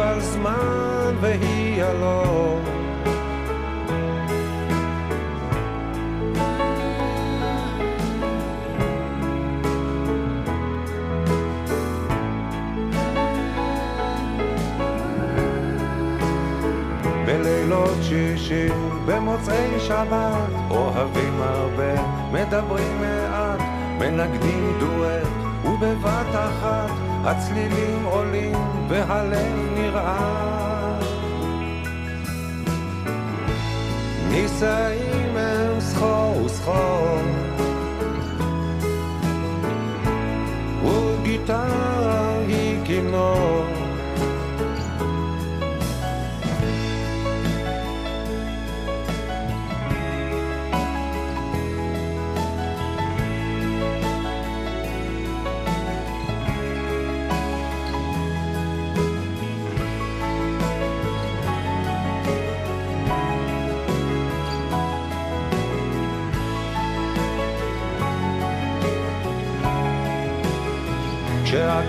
על 0.00 0.20
זמן 0.20 1.14
והיא 1.20 1.82
הלא. 1.82 2.58
בלילות 17.26 17.96
שישי, 18.02 18.68
במוצאי 19.06 19.80
שבת, 19.80 20.50
אוהבים 20.70 21.40
הרבה, 21.42 22.02
מדברים 22.32 23.00
מעט, 23.00 23.60
מנגדים 23.98 24.72
דואט, 24.80 25.26
ובבת 25.64 26.34
אחת 26.34 27.09
הצלילים 27.24 28.04
עולים 28.04 28.56
והלב 28.88 29.56
נרעד. 29.74 31.04
נישאים 34.30 35.36
הם 35.36 35.80
סחור 35.80 36.42
וסחור, 36.44 37.18
וגיטרה 40.84 42.38
היא 42.48 42.78
כינור. 42.84 43.79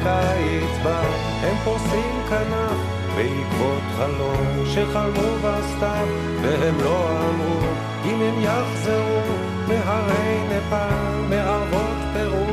כשהקיץ 0.01 0.83
בא, 0.83 1.01
הם 1.41 1.55
פורסים 1.63 2.21
כנף 2.29 2.77
בעקבות 3.15 3.81
חלום 3.97 4.65
שחלמו 4.65 5.35
בסתיו, 5.43 6.07
והם 6.41 6.79
לא 6.81 7.09
אמרו 7.09 7.59
אם 8.05 8.21
הם 8.21 8.41
יחזרו 8.41 9.21
מהרי 9.67 10.39
נפאל, 10.49 11.25
מערבות 11.29 11.97
פרו. 12.13 12.45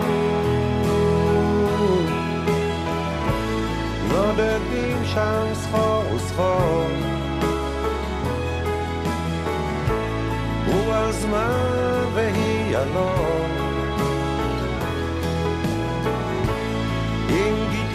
נודדים 4.08 5.04
שם 5.04 5.46
סחור 5.54 6.02
וסחור, 6.14 6.86
הוא 10.66 10.94
הזמן 10.94 12.04
והיא 12.14 12.76
אלון. 12.76 13.57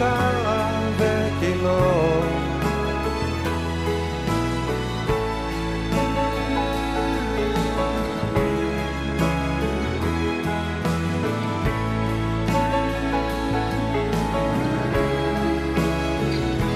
גיטרה 0.04 0.80
וכינור. 0.98 2.22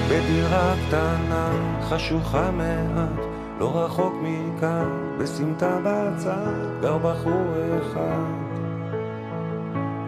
בדירה 0.09 0.73
קטנה, 0.87 1.49
חשוכה 1.81 2.51
מעט, 2.51 3.25
לא 3.59 3.77
רחוק 3.77 4.13
מכאן, 4.21 5.17
בסמטה 5.19 5.77
בצד, 5.83 6.81
גר 6.81 6.97
בחור 6.97 7.53
אחד, 7.79 8.39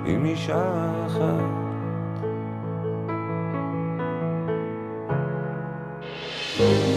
עם 0.06 0.26
אישה 0.26 0.92
אחת. 1.08 1.61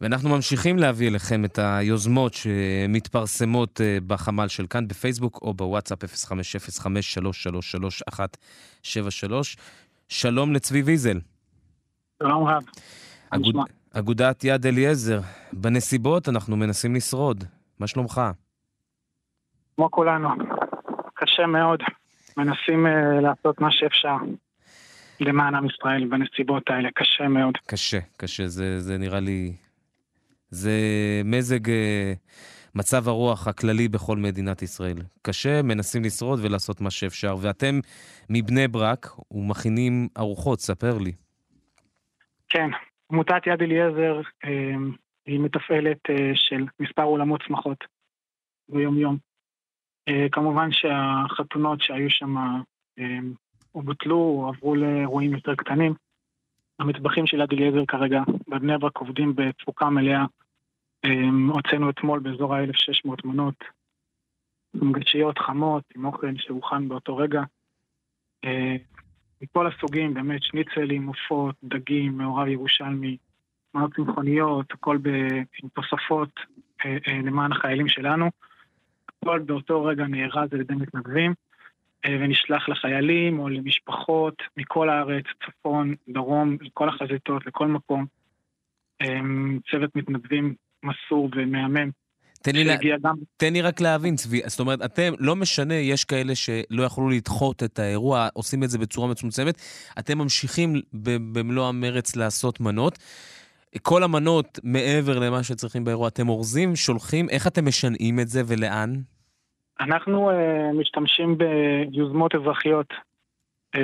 ואנחנו 0.00 0.28
ממשיכים 0.28 0.78
להביא 0.78 1.08
אליכם 1.08 1.44
את 1.44 1.58
היוזמות 1.58 2.34
שמתפרסמות 2.34 3.80
אה, 3.80 3.98
בחמ"ל 4.06 4.48
של 4.48 4.66
כאן 4.66 4.88
בפייסבוק 4.88 5.38
או 5.42 5.54
בוואטסאפ 5.54 6.04
0505333173. 6.04 6.06
שלום 10.08 10.52
לצבי 10.52 10.82
ויזל. 10.82 11.20
שלום 12.22 12.44
רב. 12.44 12.62
אגוד... 13.30 13.54
אגודת 13.92 14.44
יד 14.44 14.66
אליעזר, 14.66 15.20
בנסיבות 15.52 16.28
אנחנו 16.28 16.56
מנסים 16.56 16.94
לשרוד. 16.94 17.44
מה 17.78 17.86
שלומך? 17.86 18.20
כמו 19.76 19.90
כולנו, 19.90 20.28
קשה 21.14 21.46
מאוד. 21.46 21.82
מנסים 22.36 22.86
uh, 22.86 22.90
לעשות 23.22 23.60
מה 23.60 23.68
שאפשר 23.70 24.16
למען 25.20 25.54
עם 25.54 25.66
ישראל 25.66 26.04
בנסיבות 26.04 26.70
האלה, 26.70 26.88
קשה 26.94 27.28
מאוד. 27.28 27.54
קשה, 27.66 27.98
קשה, 28.16 28.48
זה, 28.48 28.80
זה 28.80 28.98
נראה 28.98 29.20
לי 29.20 29.52
זה 30.50 30.72
מזג 31.24 31.66
uh, 31.66 31.70
מצב 32.74 33.08
הרוח 33.08 33.48
הכללי 33.48 33.88
בכל 33.88 34.16
מדינת 34.16 34.62
ישראל. 34.62 34.96
קשה, 35.22 35.62
מנסים 35.62 36.02
לשרוד 36.04 36.40
ולעשות 36.42 36.80
מה 36.80 36.90
שאפשר. 36.90 37.36
ואתם 37.42 37.80
מבני 38.30 38.68
ברק 38.68 39.06
ומכינים 39.30 40.08
ארוחות, 40.18 40.60
ספר 40.60 40.98
לי. 40.98 41.12
כן, 42.48 42.70
עמותת 43.12 43.46
יד 43.46 43.62
אליעזר 43.62 44.20
uh, 44.20 44.48
היא 45.26 45.40
מתפעלת 45.40 45.98
uh, 46.08 46.12
של 46.34 46.66
מספר 46.80 47.02
אולמות 47.02 47.42
שמחות 47.42 47.84
ביום-יום. 48.68 49.16
Uh, 50.10 50.12
כמובן 50.32 50.68
שהחתונות 50.72 51.80
שהיו 51.80 52.10
שם 52.10 52.36
uh, 52.98 53.02
בוטלו 53.74 54.16
או 54.16 54.48
עברו 54.48 54.74
לאירועים 54.74 55.32
יותר 55.32 55.54
קטנים. 55.54 55.94
המטבחים 56.78 57.26
של 57.26 57.40
יד 57.40 57.52
אליעזר 57.52 57.86
כרגע 57.88 58.22
בבני 58.48 58.78
ברק 58.78 58.96
עובדים 58.96 59.32
בתפוקה 59.36 59.90
מלאה. 59.90 60.24
הוצאנו 61.52 61.90
אתמול 61.90 62.20
באזור 62.20 62.54
ה-1600 62.54 63.10
מנות 63.24 63.64
עם 64.74 64.92
גשיות 64.92 65.38
חמות, 65.38 65.84
עם 65.96 66.04
אוכל 66.04 66.26
שהוכן 66.36 66.88
באותו 66.88 67.16
רגע. 67.16 67.42
מכל 69.42 69.66
הסוגים, 69.66 70.14
באמת 70.14 70.42
שניצלים, 70.42 71.06
עופות, 71.06 71.54
דגים, 71.64 72.18
מעורב 72.18 72.48
ירושלמי, 72.48 73.16
מנות 73.74 73.94
צמחוניות, 73.94 74.72
הכל. 74.72 74.98
עם 75.62 75.68
תוספות 75.68 76.30
אה, 76.84 76.96
אה, 77.08 77.18
למען 77.24 77.52
החיילים 77.52 77.88
שלנו. 77.88 78.30
הכל 79.08 79.38
באותו 79.38 79.84
רגע 79.84 80.06
נארז 80.06 80.52
על 80.52 80.60
ידי 80.60 80.74
מתנדבים, 80.74 81.34
אה, 82.06 82.16
ונשלח 82.20 82.68
לחיילים 82.68 83.38
או 83.38 83.48
למשפחות 83.48 84.34
מכל 84.56 84.88
הארץ, 84.88 85.24
צפון, 85.46 85.94
דרום, 86.08 86.56
לכל 86.60 86.88
החזיתות, 86.88 87.46
לכל 87.46 87.66
מקום. 87.66 88.06
אה, 89.02 89.20
צוות 89.70 89.96
מתנדבים 89.96 90.54
מסור 90.84 91.28
ומהמם. 91.36 91.90
תן 92.42 92.52
לי, 92.56 92.64
לה... 92.64 92.76
גם... 93.02 93.14
תן 93.36 93.52
לי 93.52 93.62
רק 93.62 93.80
להבין, 93.80 94.16
צבי, 94.16 94.40
זאת 94.46 94.60
אומרת, 94.60 94.82
אתם, 94.84 95.12
לא 95.18 95.36
משנה, 95.36 95.74
יש 95.74 96.04
כאלה 96.04 96.34
שלא 96.34 96.82
יכלו 96.82 97.08
לדחות 97.08 97.62
את 97.62 97.78
האירוע, 97.78 98.28
עושים 98.34 98.64
את 98.64 98.70
זה 98.70 98.78
בצורה 98.78 99.08
מצומצמת, 99.08 99.54
אתם 99.98 100.18
ממשיכים 100.18 100.74
ב- 100.94 101.38
במלוא 101.38 101.68
המרץ 101.68 102.16
לעשות 102.16 102.60
מנות. 102.60 102.98
כל 103.82 104.02
המנות, 104.02 104.58
מעבר 104.64 105.18
למה 105.18 105.42
שצריכים 105.42 105.84
באירוע, 105.84 106.08
אתם 106.08 106.28
אורזים, 106.28 106.76
שולחים, 106.76 107.28
איך 107.28 107.46
אתם 107.46 107.66
משנעים 107.66 108.20
את 108.20 108.28
זה 108.28 108.42
ולאן? 108.46 108.92
אנחנו 109.80 110.30
uh, 110.30 110.34
משתמשים 110.80 111.38
ביוזמות 111.38 112.34
אזרחיות 112.34 112.92
uh, 113.76 113.78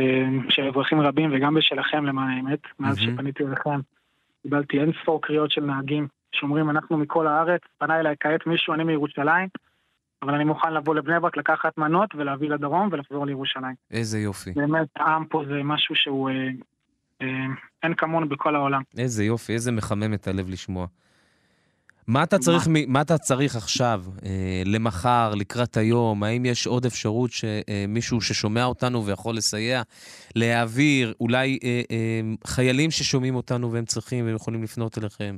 של 0.49 0.69
אזרחים 0.69 1.01
רבים 1.01 1.31
וגם 1.33 1.55
בשלכם 1.55 2.07
למען 2.07 2.29
האמת. 2.31 2.61
מאז 2.79 2.99
מהמם. 2.99 3.15
שפניתי 3.15 3.45
אליכם, 3.45 3.81
קיבלתי 4.43 4.81
אין 4.81 4.93
ספור 5.03 5.23
קריאות 5.23 5.51
של 5.51 5.61
נהגים 5.61 6.09
שאומרים 6.41 6.71
אנחנו 6.71 6.99
מכל 6.99 7.27
הארץ, 7.27 7.61
פנה 7.79 8.01
אליי 8.01 8.15
כעת 8.21 8.47
מישהו, 8.47 8.75
אני 8.75 8.85
מירושלים, 8.85 9.49
אבל 10.23 10.35
אני 10.35 10.45
מוכן 10.45 10.75
לבוא 10.75 10.95
לבני 10.95 11.21
ברק, 11.21 11.37
לקחת 11.37 11.79
מנות 11.79 12.15
ולהביא 12.15 12.51
לדרום 12.51 12.89
ולחזור 12.93 13.27
לירושלים. 13.27 13.75
איזה 13.91 14.19
יופי. 14.19 14.53
באמת, 14.53 14.89
העם 14.97 15.25
פה 15.25 15.43
זה 15.49 15.63
משהו 15.65 15.95
שהוא... 15.95 16.31
אה, 16.31 16.49
אה, 17.23 17.47
אין 17.83 17.95
כמונו 17.95 18.29
בכל 18.29 18.57
העולם. 18.57 18.83
איזה 18.99 19.25
יופי, 19.25 19.53
איזה 19.53 19.73
מחמם 19.73 20.15
את 20.15 20.29
הלב 20.29 20.49
לשמוע. 20.49 20.87
מה 22.07 22.23
אתה 22.23 22.39
צריך, 22.39 22.69
מ- 22.69 22.93
מה 22.93 23.01
אתה 23.01 23.19
צריך 23.19 23.57
עכשיו, 23.57 24.03
אה, 24.25 24.63
למחר, 24.65 25.35
לקראת 25.35 25.77
היום? 25.77 26.23
האם 26.23 26.45
יש 26.45 26.67
עוד 26.67 26.87
אפשרות 26.87 27.31
שמישהו 27.33 28.21
ששומע 28.21 28.65
אותנו 28.65 29.07
ויכול 29.07 29.37
לסייע, 29.37 29.83
להעביר, 30.37 31.15
אולי 31.21 31.59
אה, 31.65 31.83
אה, 31.91 32.21
חיילים 32.47 32.91
ששומעים 32.91 33.35
אותנו 33.35 33.73
והם 33.73 33.85
צריכים 33.85 34.25
והם 34.27 34.35
יכולים 34.35 34.63
לפנות 34.63 34.99
אליכם? 34.99 35.37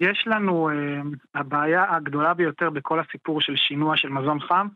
יש 0.00 0.24
לנו, 0.26 0.70
אה, 0.70 1.00
הבעיה 1.34 1.96
הגדולה 1.96 2.34
ביותר 2.34 2.70
בכל 2.70 3.00
הסיפור 3.00 3.40
של 3.40 3.56
שינוע 3.56 3.96
של 3.96 4.08
מזון 4.08 4.40
חם, 4.40 4.68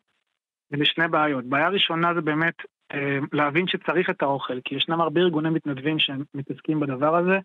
זה 0.70 0.76
בשני 0.76 1.08
בעיות. 1.08 1.44
בעיה 1.44 1.68
ראשונה 1.68 2.14
זה 2.14 2.20
באמת 2.20 2.54
אה, 2.92 3.18
להבין 3.32 3.66
שצריך 3.66 4.10
את 4.10 4.22
האוכל, 4.22 4.60
כי 4.64 4.74
ישנם 4.74 5.00
הרבה 5.00 5.20
ארגוני 5.20 5.50
מתנדבים 5.50 5.98
שמתעסקים 5.98 6.80
בדבר 6.80 7.16
הזה, 7.16 7.38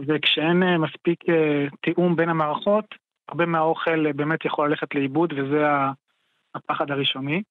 וכשאין 0.00 0.62
אה, 0.62 0.78
מספיק 0.78 1.24
תיאום 1.80 2.16
בין 2.16 2.28
המערכות, 2.28 2.94
הרבה 3.28 3.46
מהאוכל 3.46 4.12
באמת 4.12 4.44
יכול 4.44 4.68
ללכת 4.68 4.94
לאיבוד, 4.94 5.32
וזה 5.32 5.66
הפחד 6.54 6.90
הראשוני. 6.90 7.42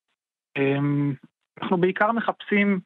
אנחנו 1.62 1.78
בעיקר 1.78 2.12
מחפשים 2.12 2.80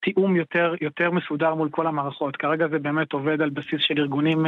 תיאום 0.00 0.36
יותר, 0.36 0.74
יותר 0.80 1.10
מסודר 1.10 1.54
מול 1.54 1.70
כל 1.70 1.86
המערכות. 1.86 2.36
כרגע 2.36 2.68
זה 2.68 2.78
באמת 2.78 3.12
עובד 3.12 3.40
על 3.40 3.50
בסיס 3.50 3.80
של 3.80 3.94
ארגונים 3.98 4.46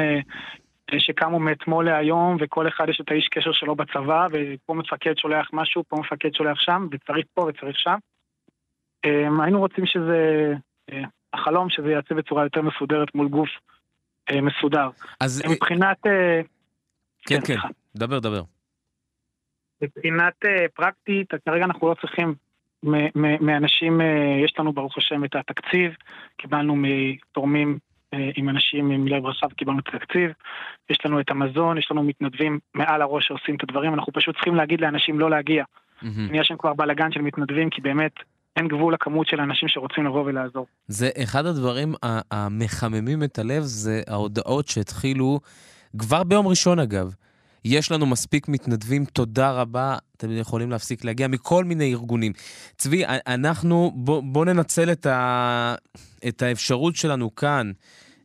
שקמו 0.99 1.39
מאתמול 1.39 1.84
להיום, 1.84 2.36
וכל 2.41 2.68
אחד 2.68 2.89
יש 2.89 3.01
את 3.01 3.11
האיש 3.11 3.28
קשר 3.28 3.53
שלו 3.53 3.76
בצבא, 3.76 4.26
ופה 4.32 4.74
מפקד 4.74 5.14
שולח 5.16 5.51
משהו, 5.53 5.84
פה 5.89 5.97
מפקד 5.97 6.34
שולח 6.34 6.61
שם, 6.61 6.86
וצריך 6.93 7.26
פה 7.34 7.43
וצריך 7.43 7.78
שם. 7.78 7.97
אה, 9.05 9.28
היינו 9.43 9.59
רוצים 9.59 9.86
שזה, 9.86 10.53
אה, 10.93 11.03
החלום 11.32 11.70
שזה 11.70 11.89
ייעשה 11.89 12.14
בצורה 12.14 12.45
יותר 12.45 12.62
מסודרת 12.62 13.14
מול 13.14 13.28
גוף 13.28 13.49
אה, 14.30 14.41
מסודר. 14.41 14.89
אז... 15.20 15.43
מבחינת... 15.51 16.07
אה, 16.07 16.41
כן, 17.26 17.34
כן, 17.34 17.45
סליחה. 17.45 17.68
דבר, 17.97 18.18
דבר. 18.18 18.43
מבחינת 19.82 20.34
פרקטית, 20.74 21.30
כרגע 21.45 21.64
אנחנו 21.64 21.89
לא 21.89 21.95
צריכים 22.01 22.34
מאנשים, 23.41 24.01
יש 24.45 24.55
לנו 24.59 24.72
ברוך 24.72 24.99
השם 24.99 25.24
את 25.24 25.34
התקציב, 25.34 25.93
קיבלנו 26.36 26.76
מתורמים 26.76 27.78
עם 28.13 28.49
אנשים 28.49 28.91
עם 28.91 29.09
לב 29.09 29.27
רחב, 29.27 29.53
קיבלנו 29.53 29.79
את 29.79 29.89
התקציב, 29.89 30.31
יש 30.91 30.99
לנו 31.05 31.21
את 31.21 31.31
המזון, 31.31 31.79
יש 31.79 31.89
לנו 31.91 32.03
מתנדבים 32.03 32.59
מעל 32.75 33.03
הראש 33.03 33.27
שעושים 33.29 33.55
את 33.55 33.63
הדברים, 33.63 33.95
אנחנו 33.95 34.13
פשוט 34.13 34.35
צריכים 34.35 34.55
להגיד 34.55 34.81
לאנשים 34.81 35.19
לא 35.19 35.31
להגיע. 35.31 35.65
מהמם. 36.03 36.31
נהיה 36.31 36.45
שם 36.45 36.57
כבר 36.57 36.75
בלאגן 36.75 37.13
של 37.13 37.21
מתנדבים, 37.21 37.71
כי 37.71 37.81
באמת 37.81 38.13
אין 38.57 38.69
גבול 38.69 38.95
לכמות 38.95 39.27
של 39.27 39.41
האנשים 39.41 39.69
שרוצים 39.69 40.07
לבוא 40.07 40.25
ולעזור. 40.25 40.67
זה 40.87 41.11
אחד 41.23 41.47
הדברים 41.47 41.95
המחממים 42.31 43.23
את 43.23 43.39
הלב, 43.39 43.63
זה 43.63 44.03
ההודעות 44.09 44.69
שהתחילו 44.69 45.41
כבר 45.99 46.25
ביום 46.25 46.47
ראשון 46.47 46.79
אגב. 46.79 47.15
יש 47.65 47.93
לנו 47.93 48.07
מספיק 48.07 48.49
מתנדבים, 48.49 49.05
תודה 49.05 49.51
רבה, 49.51 49.97
אתם 50.17 50.33
יכולים 50.33 50.71
להפסיק 50.71 51.05
להגיע 51.05 51.29
מכל 51.29 51.65
מיני 51.65 51.93
ארגונים. 51.93 52.33
צבי, 52.77 53.03
אנחנו, 53.07 53.93
בוא, 53.95 54.23
בוא 54.23 54.45
ננצל 54.45 54.93
את, 54.93 55.07
ה, 55.07 55.75
את 56.29 56.43
האפשרות 56.43 56.97
שלנו 56.97 57.35
כאן, 57.35 57.73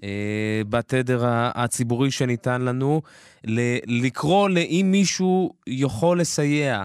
אה, 0.04 0.62
בתדר 0.70 1.24
הציבורי 1.28 2.12
שניתן 2.12 2.62
לנו, 2.62 3.02
לקרוא 3.88 4.50
לאם 4.50 4.88
מישהו 4.92 5.54
יכול 5.68 6.20
לסייע. 6.20 6.84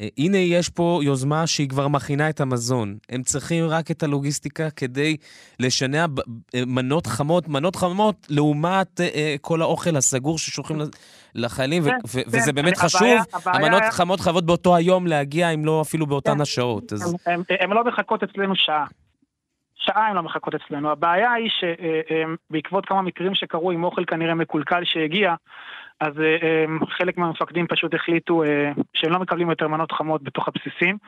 אה, 0.00 0.08
הנה 0.18 0.38
יש 0.38 0.68
פה 0.68 1.00
יוזמה 1.02 1.46
שהיא 1.46 1.68
כבר 1.68 1.88
מכינה 1.88 2.30
את 2.30 2.40
המזון. 2.40 2.96
הם 3.08 3.22
צריכים 3.22 3.64
רק 3.68 3.90
את 3.90 4.02
הלוגיסטיקה 4.02 4.70
כדי 4.70 5.16
לשנע 5.60 6.06
אה, 6.54 6.62
מנות 6.66 7.06
חמות, 7.06 7.48
מנות 7.48 7.76
חמות 7.76 8.26
לעומת 8.30 9.00
אה, 9.00 9.34
כל 9.40 9.62
האוכל 9.62 9.96
הסגור 9.96 10.38
ששולחים 10.38 10.76
לחיילים, 11.34 11.82
כן, 11.84 11.90
ו- 12.06 12.10
כן. 12.12 12.20
וזה 12.26 12.52
באמת 12.52 12.72
הבעיה- 12.76 12.84
חשוב. 12.88 13.08
הבעיה- 13.32 13.56
המנות 13.66 13.82
חמות 13.90 14.20
חייבות 14.20 14.46
באותו 14.46 14.76
היום 14.76 15.06
להגיע, 15.06 15.50
אם 15.50 15.64
לא 15.64 15.82
אפילו 15.82 16.06
באותן 16.06 16.34
כן. 16.34 16.40
השעות. 16.40 16.92
אז 16.92 17.16
הן 17.60 17.70
לא 17.70 17.84
מחכות 17.84 18.22
אצלנו 18.22 18.56
שעה. 18.56 18.84
שעה 19.76 20.06
הן 20.08 20.16
לא 20.16 20.22
מחכות 20.22 20.54
אצלנו. 20.54 20.90
הבעיה 20.90 21.32
היא 21.32 21.50
שבעקבות 21.60 22.86
כמה 22.86 23.02
מקרים 23.02 23.34
שקרו 23.34 23.70
עם 23.70 23.84
אוכל 23.84 24.04
כנראה 24.04 24.34
מקולקל 24.34 24.80
שהגיע, 24.84 25.34
אז 26.04 26.20
אה, 26.20 26.36
אה, 26.42 26.64
חלק 26.88 27.18
מהמפקדים 27.18 27.66
פשוט 27.66 27.94
החליטו 27.94 28.42
אה, 28.42 28.72
שהם 28.94 29.12
לא 29.12 29.18
מקבלים 29.18 29.50
יותר 29.50 29.68
מנות 29.68 29.92
חמות 29.92 30.22
בתוך 30.22 30.48
הבסיסים. 30.48 30.98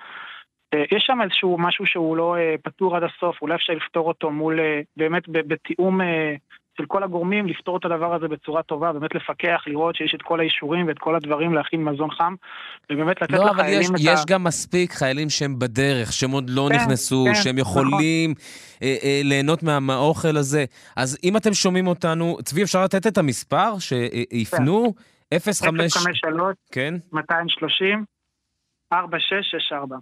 יש 0.74 1.04
שם 1.06 1.22
איזשהו 1.22 1.56
משהו 1.58 1.86
שהוא 1.86 2.16
לא 2.16 2.36
פתור 2.62 2.96
עד 2.96 3.02
הסוף, 3.02 3.42
אולי 3.42 3.54
אפשר 3.54 3.72
לפתור 3.72 4.08
אותו 4.08 4.30
מול, 4.30 4.60
באמת 4.96 5.22
בתיאום 5.28 6.00
של 6.78 6.86
כל 6.86 7.02
הגורמים, 7.02 7.46
לפתור 7.46 7.76
את 7.76 7.84
הדבר 7.84 8.14
הזה 8.14 8.28
בצורה 8.28 8.62
טובה, 8.62 8.92
באמת 8.92 9.14
לפקח, 9.14 9.62
לראות 9.66 9.96
שיש 9.96 10.14
את 10.14 10.22
כל 10.22 10.40
האישורים 10.40 10.86
ואת 10.86 10.98
כל 10.98 11.16
הדברים 11.16 11.54
להכין 11.54 11.84
מזון 11.84 12.10
חם, 12.10 12.34
ובאמת 12.92 13.22
לתת 13.22 13.32
לא, 13.32 13.50
אבל 13.50 13.60
לחיילים 13.60 13.80
יש, 13.80 13.90
את 13.90 13.96
יש 14.00 14.20
ה... 14.20 14.24
גם 14.26 14.44
מספיק 14.44 14.92
חיילים 14.92 15.30
שהם 15.30 15.58
בדרך, 15.58 16.12
שהם 16.12 16.30
עוד 16.30 16.50
לא 16.50 16.68
כן, 16.70 16.76
נכנסו, 16.76 17.24
כן, 17.26 17.34
שהם 17.34 17.58
נכון. 17.58 17.88
יכולים 17.88 18.34
אה, 18.82 18.96
אה, 19.02 19.20
ליהנות 19.24 19.62
מה, 19.62 19.80
מהאוכל 19.80 20.36
הזה. 20.36 20.64
אז 20.96 21.18
אם 21.24 21.36
אתם 21.36 21.54
שומעים 21.54 21.86
אותנו, 21.86 22.36
צבי, 22.44 22.62
אפשר 22.62 22.84
לתת 22.84 23.06
את 23.06 23.18
המספר 23.18 23.78
שיפנו? 23.78 24.94
05... 25.38 25.62
053 25.62 26.54
כן? 26.72 26.94
230 27.12 28.04
4664. 28.92 29.96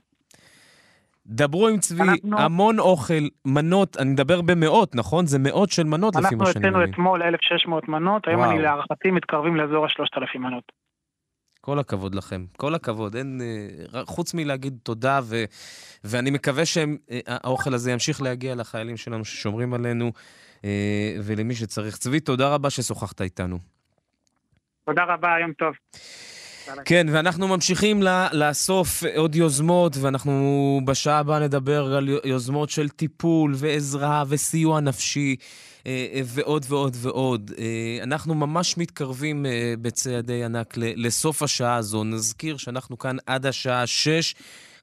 דברו 1.27 1.69
עם 1.69 1.79
צבי, 1.79 2.03
אנחנו- 2.03 2.39
המון 2.39 2.79
אוכל, 2.79 3.15
מנות, 3.45 3.97
אני 3.97 4.11
מדבר 4.11 4.41
במאות, 4.41 4.95
נכון? 4.95 5.27
זה 5.27 5.39
מאות 5.39 5.71
של 5.71 5.85
מנות 5.85 6.15
לפי 6.17 6.25
אנחנו 6.25 6.39
מה 6.39 6.47
שאני 6.47 6.57
הוצאנו 6.67 6.79
מבין. 6.79 6.93
אתמול 6.93 7.23
1,600 7.23 7.89
מנות, 7.89 8.29
היום 8.29 8.41
וואו. 8.41 8.51
אני 8.51 8.63
להערכתי 8.63 9.11
מתקרבים 9.11 9.57
לאזור 9.57 9.85
ה-3,000 9.85 10.39
מנות. 10.39 10.73
כל 11.61 11.79
הכבוד 11.79 12.15
לכם, 12.15 12.45
כל 12.57 12.75
הכבוד. 12.75 13.17
אין, 13.17 13.41
אה, 13.95 14.05
חוץ 14.05 14.35
מלהגיד 14.35 14.79
תודה, 14.83 15.21
ו, 15.25 15.45
ואני 16.05 16.31
מקווה 16.31 16.63
שהאוכל 16.67 17.75
הזה 17.75 17.93
ימשיך 17.93 18.23
להגיע 18.23 18.55
לחיילים 18.55 18.97
שלנו 18.97 19.25
ששומרים 19.25 19.75
עלינו, 19.75 20.13
אה, 20.65 20.71
ולמי 21.25 21.55
שצריך. 21.55 21.97
צבי, 21.97 22.21
תודה 22.21 22.55
רבה 22.55 22.71
ששוחחת 22.71 23.21
איתנו. 23.21 23.59
תודה 24.87 25.05
רבה, 25.05 25.29
יום 25.41 25.53
טוב. 25.53 25.75
כן, 26.85 27.07
ואנחנו 27.11 27.49
ממשיכים 27.49 28.03
לאסוף 28.33 29.03
עוד 29.17 29.35
יוזמות, 29.35 29.97
ואנחנו 29.97 30.81
בשעה 30.85 31.19
הבאה 31.19 31.39
נדבר 31.39 31.95
על 31.95 32.09
יוזמות 32.25 32.71
של 32.71 32.89
טיפול 32.89 33.55
ועזרה 33.57 34.25
וסיוע 34.29 34.81
נפשי. 34.81 35.37
אה, 35.87 36.07
אה, 36.15 36.21
ועוד 36.25 36.65
ועוד 36.69 36.97
ועוד. 37.01 37.51
אה, 37.59 38.03
אנחנו 38.03 38.35
ממש 38.35 38.79
מתקרבים 38.79 39.47
בצעדי 39.83 40.45
ענק 40.45 40.75
לסוף 40.77 41.43
השעה 41.43 41.77
הזו. 41.77 42.05
נזכיר 42.05 42.57
שאנחנו 42.57 42.99
כאן 42.99 43.17
עד 43.27 43.47
השעה 43.47 43.87
שש. 43.87 44.35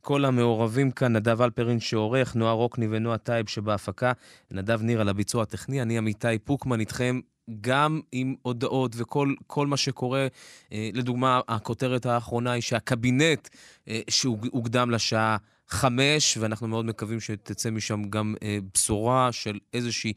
כל 0.01 0.25
המעורבים 0.25 0.91
כאן, 0.91 1.15
נדב 1.15 1.41
אלפרין 1.41 1.79
שעורך, 1.79 2.35
נועה 2.35 2.53
רוקני 2.53 2.87
ונועה 2.89 3.17
טייב 3.17 3.49
שבהפקה, 3.49 4.11
נדב 4.51 4.81
ניר 4.81 5.01
על 5.01 5.09
הביצוע 5.09 5.43
הטכני, 5.43 5.81
אני 5.81 5.97
אמיתי 5.97 6.39
פוקמן 6.43 6.79
איתכם. 6.79 7.19
גם 7.61 8.01
עם 8.11 8.35
הודעות 8.41 8.91
וכל 8.95 9.33
כל 9.47 9.67
מה 9.67 9.77
שקורה, 9.77 10.27
אה, 10.71 10.89
לדוגמה, 10.93 11.41
הכותרת 11.47 12.05
האחרונה 12.05 12.51
היא 12.51 12.61
שהקבינט 12.61 13.49
אה, 13.87 13.99
שהוקדם 14.09 14.91
לשעה 14.91 15.37
חמש, 15.67 16.37
ואנחנו 16.37 16.67
מאוד 16.67 16.85
מקווים 16.85 17.19
שתצא 17.19 17.69
משם 17.69 18.03
גם 18.09 18.35
אה, 18.43 18.57
בשורה 18.73 19.31
של 19.31 19.59
איזושהי 19.73 20.13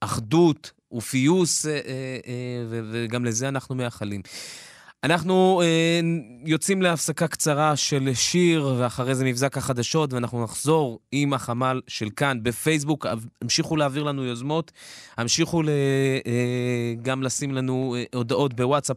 אחדות 0.00 0.72
ופיוס, 0.92 1.66
וגם 2.90 3.24
לזה 3.24 3.48
אנחנו 3.48 3.74
מייחלים. 3.74 4.22
אנחנו 5.04 5.62
אה, 5.64 6.00
יוצאים 6.44 6.82
להפסקה 6.82 7.28
קצרה 7.28 7.76
של 7.76 8.10
שיר, 8.14 8.74
ואחרי 8.78 9.14
זה 9.14 9.24
מבזק 9.24 9.58
החדשות, 9.58 10.12
ואנחנו 10.12 10.44
נחזור 10.44 10.98
עם 11.12 11.34
החמ"ל 11.34 11.80
של 11.88 12.08
כאן 12.16 12.38
בפייסבוק. 12.42 13.06
המשיכו 13.42 13.76
להעביר 13.76 14.02
לנו 14.02 14.24
יוזמות, 14.24 14.72
המשיכו 15.16 15.62
ל, 15.62 15.68
אה, 15.68 15.72
גם 17.02 17.22
לשים 17.22 17.52
לנו 17.52 17.96
אה, 17.98 18.04
הודעות 18.14 18.54
בוואטסאפ 18.54 18.96